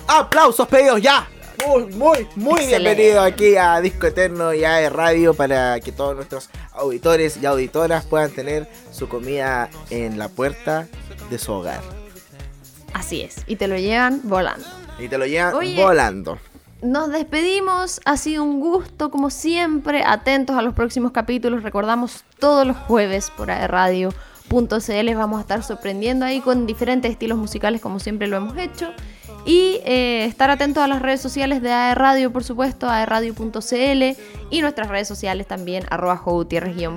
¡Aplausos 0.07 0.67
pedidos 0.67 1.01
ya! 1.01 1.27
Muy, 1.65 1.85
muy, 1.93 2.27
muy 2.35 2.59
Excelente. 2.59 2.95
bienvenido 2.95 3.21
aquí 3.21 3.55
a 3.55 3.79
Disco 3.79 4.07
Eterno 4.07 4.53
y 4.53 4.65
a 4.65 4.89
Radio 4.89 5.33
para 5.33 5.79
que 5.79 5.91
todos 5.91 6.15
nuestros 6.15 6.49
auditores 6.73 7.37
y 7.37 7.45
auditoras 7.45 8.05
puedan 8.05 8.29
tener 8.31 8.67
su 8.91 9.07
comida 9.07 9.69
en 9.89 10.19
la 10.19 10.27
puerta 10.27 10.87
de 11.29 11.37
su 11.37 11.51
hogar. 11.51 11.81
Así 12.93 13.21
es, 13.21 13.43
y 13.47 13.57
te 13.57 13.67
lo 13.67 13.77
llevan 13.77 14.21
volando. 14.23 14.65
Y 14.99 15.09
te 15.09 15.17
lo 15.17 15.25
llevan 15.25 15.53
Oye. 15.55 15.81
volando. 15.81 16.37
Nos 16.81 17.09
despedimos, 17.09 17.99
ha 18.05 18.15
sido 18.15 18.43
un 18.43 18.59
gusto 18.59 19.09
como 19.09 19.29
siempre, 19.29 20.03
atentos 20.05 20.55
a 20.55 20.61
los 20.61 20.73
próximos 20.73 21.11
capítulos, 21.11 21.63
recordamos 21.63 22.23
todos 22.37 22.67
los 22.67 22.77
jueves 22.77 23.31
por 23.35 23.47
radio.cl, 23.47 25.15
vamos 25.15 25.37
a 25.39 25.41
estar 25.41 25.63
sorprendiendo 25.63 26.25
ahí 26.25 26.41
con 26.41 26.67
diferentes 26.67 27.11
estilos 27.11 27.37
musicales 27.37 27.81
como 27.81 27.99
siempre 27.99 28.27
lo 28.27 28.37
hemos 28.37 28.57
hecho. 28.57 28.91
Y 29.45 29.79
eh, 29.85 30.25
estar 30.25 30.49
atentos 30.49 30.83
a 30.83 30.87
las 30.87 31.01
redes 31.01 31.21
sociales 31.21 31.61
de 31.61 31.71
AE 31.71 31.95
Radio, 31.95 32.31
por 32.33 32.43
supuesto, 32.43 32.89
aeradio.cl 32.89 34.17
y 34.49 34.61
nuestras 34.61 34.87
redes 34.87 35.07
sociales 35.07 35.47
también, 35.47 35.85
arroba 35.89 36.21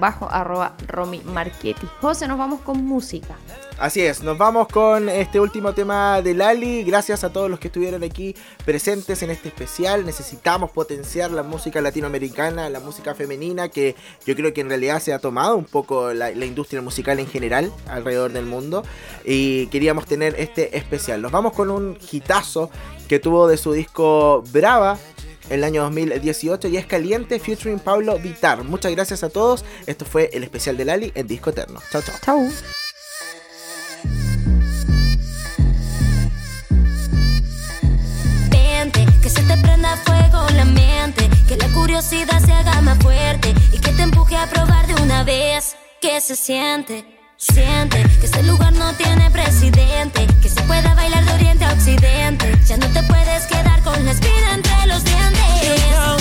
bajo 0.00 0.30
arroba 0.30 0.74
Romy 0.86 1.20
Marchetti. 1.24 1.86
José, 2.00 2.26
nos 2.26 2.38
vamos 2.38 2.60
con 2.62 2.84
música. 2.84 3.36
Así 3.78 4.00
es, 4.00 4.24
nos 4.24 4.36
vamos 4.36 4.66
con 4.66 5.08
este 5.08 5.38
último 5.38 5.72
tema 5.72 6.20
de 6.20 6.34
Lali. 6.34 6.82
Gracias 6.82 7.22
a 7.22 7.32
todos 7.32 7.48
los 7.48 7.60
que 7.60 7.68
estuvieron 7.68 8.02
aquí 8.02 8.34
presentes 8.64 9.22
en 9.22 9.30
este 9.30 9.50
especial. 9.50 10.04
Necesitamos 10.04 10.72
potenciar 10.72 11.30
la 11.30 11.44
música 11.44 11.80
latinoamericana, 11.80 12.68
la 12.70 12.80
música 12.80 13.14
femenina, 13.14 13.68
que 13.68 13.94
yo 14.26 14.34
creo 14.34 14.52
que 14.52 14.62
en 14.62 14.68
realidad 14.68 15.00
se 15.00 15.12
ha 15.12 15.20
tomado 15.20 15.56
un 15.56 15.64
poco 15.64 16.12
la, 16.12 16.32
industria 16.32 16.82
musical 16.82 17.20
en 17.20 17.28
general 17.28 17.72
alrededor 17.86 18.32
del 18.32 18.46
mundo. 18.46 18.82
Y 19.24 19.68
queríamos 19.68 20.06
tener 20.06 20.34
este 20.40 20.76
especial. 20.76 21.22
Nos 21.22 21.30
vamos 21.30 21.52
con 21.52 21.70
un 21.70 21.96
hitazo 22.10 22.70
que 23.06 23.20
tuvo 23.20 23.46
de 23.46 23.56
su 23.56 23.72
disco 23.72 24.42
Brava. 24.50 24.98
El 25.50 25.64
año 25.64 25.82
2018 25.82 26.68
y 26.68 26.76
es 26.76 26.84
Caliente 26.84 27.38
featuring 27.38 27.78
Pablo 27.78 28.18
Vitar. 28.18 28.64
Muchas 28.64 28.92
gracias 28.92 29.22
a 29.22 29.30
todos. 29.30 29.64
Esto 29.86 30.04
fue 30.04 30.28
el 30.32 30.42
especial 30.42 30.76
de 30.76 30.84
Lali 30.84 31.12
en 31.14 31.26
Disco 31.28 31.50
Eterno. 31.50 31.80
Chao, 31.90 32.02
chao. 32.02 32.16
Chau. 32.22 32.50
Que 39.28 39.34
se 39.34 39.42
te 39.42 39.58
prenda 39.58 39.94
fuego 40.06 40.46
la 40.54 40.64
mente, 40.64 41.28
que 41.46 41.56
la 41.58 41.68
curiosidad 41.68 42.40
se 42.42 42.50
haga 42.50 42.80
más 42.80 42.98
fuerte 42.98 43.54
y 43.74 43.78
que 43.78 43.92
te 43.92 44.02
empuje 44.02 44.34
a 44.34 44.46
probar 44.46 44.86
de 44.86 44.94
una 45.02 45.22
vez 45.22 45.76
que 46.00 46.18
se 46.22 46.34
siente. 46.34 47.04
Siente 47.36 48.02
que 48.20 48.24
este 48.24 48.42
lugar 48.44 48.72
no 48.72 48.90
tiene 48.94 49.30
presidente, 49.30 50.26
que 50.40 50.48
se 50.48 50.62
pueda 50.62 50.94
bailar 50.94 51.26
de 51.26 51.32
oriente 51.34 51.64
a 51.66 51.74
occidente. 51.74 52.58
Ya 52.66 52.78
no 52.78 52.86
te 52.86 53.02
puedes 53.02 53.46
quedar 53.46 53.82
con 53.82 54.02
la 54.02 54.12
espina 54.12 54.54
entre 54.54 54.86
los 54.86 55.04
dientes. 55.04 56.17